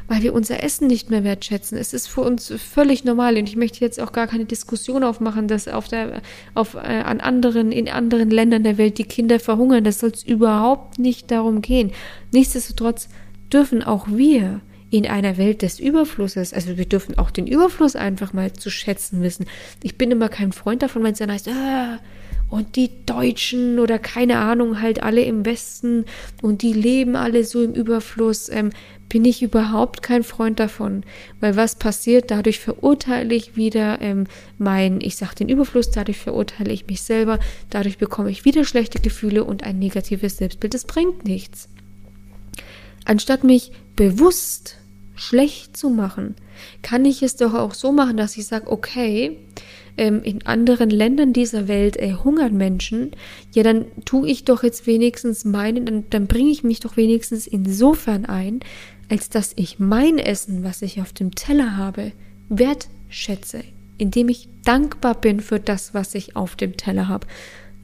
[0.07, 1.77] weil wir unser Essen nicht mehr wertschätzen.
[1.77, 5.47] Es ist für uns völlig normal und ich möchte jetzt auch gar keine Diskussion aufmachen,
[5.47, 6.23] dass auf der,
[6.55, 9.83] auf, äh, an anderen, in anderen Ländern der Welt die Kinder verhungern.
[9.83, 11.91] Das soll es überhaupt nicht darum gehen.
[12.31, 13.09] Nichtsdestotrotz
[13.51, 14.61] dürfen auch wir
[14.91, 19.23] in einer Welt des Überflusses, also wir dürfen auch den Überfluss einfach mal zu schätzen
[19.23, 19.45] wissen.
[19.81, 21.99] Ich bin immer kein Freund davon, wenn es dann heißt, ah,
[22.49, 26.03] und die Deutschen oder keine Ahnung, halt alle im Westen
[26.41, 28.71] und die leben alle so im Überfluss, ähm,
[29.07, 31.03] bin ich überhaupt kein Freund davon.
[31.39, 32.29] Weil was passiert?
[32.29, 34.25] Dadurch verurteile ich wieder ähm,
[34.57, 37.39] mein, ich sag den Überfluss, dadurch verurteile ich mich selber,
[37.69, 40.73] dadurch bekomme ich wieder schlechte Gefühle und ein negatives Selbstbild.
[40.73, 41.69] Das bringt nichts.
[43.05, 44.80] Anstatt mich bewusst
[45.21, 46.35] schlecht zu machen,
[46.81, 49.37] kann ich es doch auch so machen, dass ich sage, okay,
[49.97, 53.11] ähm, in anderen Ländern dieser Welt äh, hungern Menschen,
[53.53, 57.45] ja, dann tue ich doch jetzt wenigstens meinen, dann, dann bringe ich mich doch wenigstens
[57.45, 58.61] insofern ein,
[59.09, 62.13] als dass ich mein Essen, was ich auf dem Teller habe,
[62.49, 63.63] wertschätze,
[63.99, 67.27] indem ich dankbar bin für das, was ich auf dem Teller habe.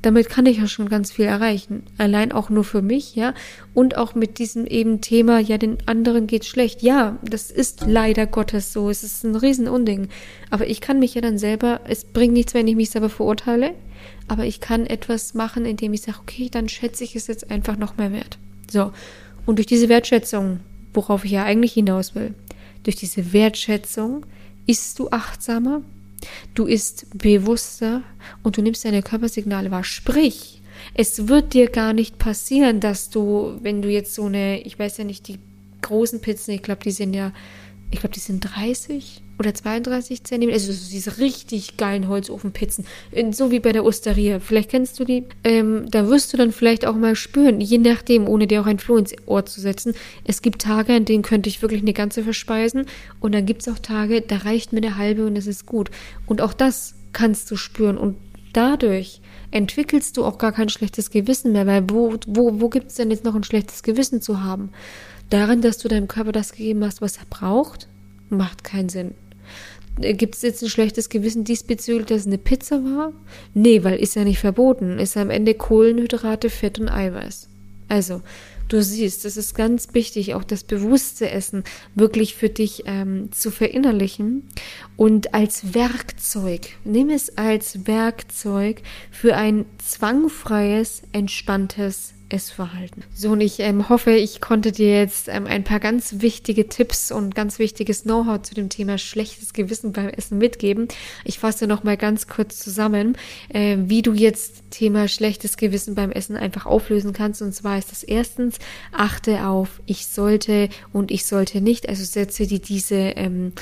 [0.08, 1.84] Damit kann ich ja schon ganz viel erreichen.
[1.98, 3.34] Allein auch nur für mich, ja.
[3.74, 6.82] Und auch mit diesem eben Thema, ja, den anderen geht schlecht.
[6.82, 8.90] Ja, das ist leider Gottes so.
[8.90, 10.08] Es ist ein Riesenunding.
[10.50, 13.74] Aber ich kann mich ja dann selber, es bringt nichts, wenn ich mich selber verurteile.
[14.30, 17.76] Aber ich kann etwas machen, indem ich sage, okay, dann schätze ich es jetzt einfach
[17.78, 18.38] noch mehr wert.
[18.72, 18.94] So.
[19.46, 20.62] Und durch diese Wertschätzung,
[20.94, 22.34] worauf ich ja eigentlich hinaus will,
[22.84, 24.26] durch diese Wertschätzung
[24.68, 25.82] isst du achtsamer,
[26.54, 28.04] du isst bewusster
[28.44, 29.84] und du nimmst deine Körpersignale wahr.
[29.84, 30.62] Sprich,
[30.94, 34.98] es wird dir gar nicht passieren, dass du, wenn du jetzt so eine, ich weiß
[34.98, 35.40] ja nicht, die
[35.82, 37.32] großen Pizzen, ich glaube, die sind ja,
[37.90, 42.86] ich glaube, die sind 30 oder 32 Zentimeter, also diese richtig geilen Holzofenpizzen,
[43.32, 44.40] so wie bei der Osteria.
[44.40, 45.24] Vielleicht kennst du die.
[45.44, 48.80] Ähm, da wirst du dann vielleicht auch mal spüren, je nachdem, ohne dir auch ein
[48.80, 49.94] Floh ins Ohr zu setzen.
[50.26, 52.88] Es gibt Tage, an denen könnte ich wirklich eine ganze verspeisen
[53.20, 55.92] und dann gibt es auch Tage, da reicht mir eine halbe und es ist gut.
[56.26, 58.18] Und auch das kannst du spüren und
[58.54, 59.22] dadurch
[59.52, 63.12] entwickelst du auch gar kein schlechtes Gewissen mehr, weil wo, wo, wo gibt es denn
[63.12, 64.72] jetzt noch ein schlechtes Gewissen zu haben?
[65.30, 67.88] Darin, dass du deinem Körper das gegeben hast, was er braucht,
[68.30, 69.14] macht keinen Sinn.
[70.00, 73.14] Äh, Gibt es jetzt ein schlechtes Gewissen diesbezüglich, dass es eine Pizza war?
[73.54, 75.00] Nee, weil ist ja nicht verboten.
[75.00, 77.50] Ist am Ende Kohlenhydrate, Fett und Eiweiß.
[77.90, 78.22] Also,
[78.68, 81.64] du siehst, es ist ganz wichtig, auch das bewusste Essen
[81.96, 84.44] wirklich für dich ähm, zu verinnerlichen
[84.98, 93.04] und als Werkzeug, nimm es als Werkzeug für ein zwangfreies, entspanntes Essverhalten.
[93.14, 97.12] So, und ich ähm, hoffe, ich konnte dir jetzt ähm, ein paar ganz wichtige Tipps
[97.12, 100.88] und ganz wichtiges Know-how zu dem Thema schlechtes Gewissen beim Essen mitgeben.
[101.24, 103.18] Ich fasse noch mal ganz kurz zusammen,
[103.50, 107.42] äh, wie du jetzt Thema schlechtes Gewissen beim Essen einfach auflösen kannst.
[107.42, 108.58] Und zwar ist das erstens,
[108.92, 111.88] achte auf, ich sollte und ich sollte nicht.
[111.88, 113.54] Also setze dir diese ähm,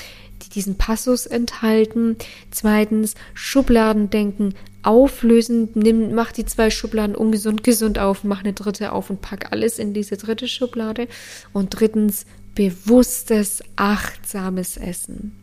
[0.42, 2.16] die diesen Passus enthalten.
[2.50, 5.70] Zweitens, Schubladendenken auflösen.
[5.74, 9.78] Nimm, mach die zwei Schubladen ungesund, gesund auf, mach eine dritte auf und pack alles
[9.78, 11.08] in diese dritte Schublade.
[11.52, 12.24] Und drittens,
[12.56, 15.36] bewusstes, achtsames Essen.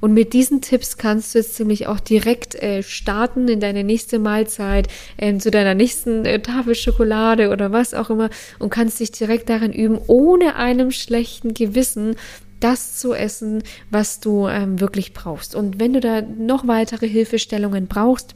[0.00, 4.18] Und mit diesen Tipps kannst du jetzt ziemlich auch direkt äh, starten in deine nächste
[4.18, 4.88] Mahlzeit,
[5.18, 9.50] äh, zu deiner nächsten äh, Tafel Schokolade oder was auch immer und kannst dich direkt
[9.50, 12.14] darin üben, ohne einem schlechten Gewissen
[12.60, 15.54] das zu essen, was du ähm, wirklich brauchst.
[15.54, 18.34] Und wenn du da noch weitere Hilfestellungen brauchst,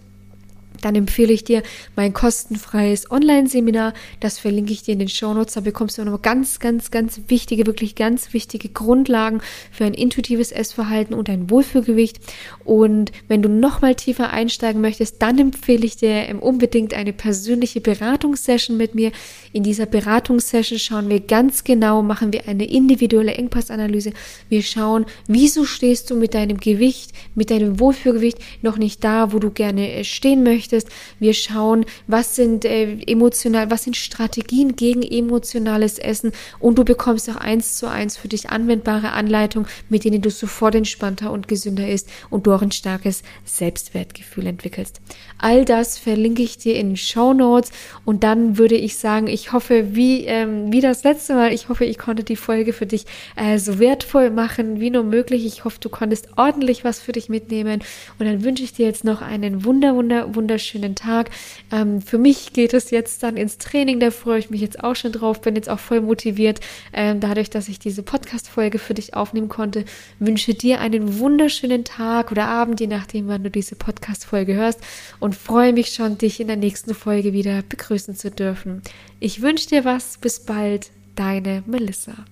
[0.85, 1.63] dann empfehle ich dir
[1.97, 3.95] mein kostenfreies Online-Seminar.
[4.21, 5.55] Das verlinke ich dir in den Show Notes.
[5.55, 9.41] Da bekommst du noch ganz, ganz, ganz wichtige, wirklich ganz wichtige Grundlagen
[9.73, 12.19] für ein intuitives Essverhalten und ein Wohlfühlgewicht.
[12.65, 17.81] Und wenn du noch mal tiefer einsteigen möchtest, dann empfehle ich dir unbedingt eine persönliche
[17.81, 19.11] Beratungssession mit mir.
[19.53, 24.13] In dieser Beratungssession schauen wir ganz genau, machen wir eine individuelle Engpassanalyse.
[24.51, 29.39] Wir schauen, wieso stehst du mit deinem Gewicht, mit deinem Wohlfühlgewicht noch nicht da, wo
[29.39, 30.89] du gerne stehen möchtest möchtest.
[31.19, 37.31] Wir schauen, was sind äh, emotional, was sind Strategien gegen emotionales Essen und du bekommst
[37.31, 41.89] auch eins zu eins für dich anwendbare Anleitungen, mit denen du sofort entspannter und gesünder
[41.89, 45.01] ist und du auch ein starkes Selbstwertgefühl entwickelst.
[45.39, 47.71] All das verlinke ich dir in den Show Notes
[48.05, 51.85] und dann würde ich sagen, ich hoffe, wie, ähm, wie das letzte Mal, ich hoffe,
[51.85, 53.07] ich konnte die Folge für dich
[53.37, 55.47] äh, so wertvoll machen wie nur möglich.
[55.47, 57.83] Ich hoffe, du konntest ordentlich was für dich mitnehmen
[58.19, 61.31] und dann wünsche ich dir jetzt noch einen wunder, wunder, wunderschönen wunderschönen Tag.
[61.71, 64.97] Ähm, für mich geht es jetzt dann ins Training, da freue ich mich jetzt auch
[64.97, 66.61] schon drauf, bin jetzt auch voll motiviert.
[66.93, 69.85] Ähm, dadurch, dass ich diese Podcast-Folge für dich aufnehmen konnte,
[70.19, 74.81] wünsche dir einen wunderschönen Tag oder Abend, je nachdem, wann du diese Podcast-Folge hörst
[75.21, 78.83] und freue mich schon, dich in der nächsten Folge wieder begrüßen zu dürfen.
[79.21, 82.25] Ich wünsche dir was, bis bald, deine Melissa.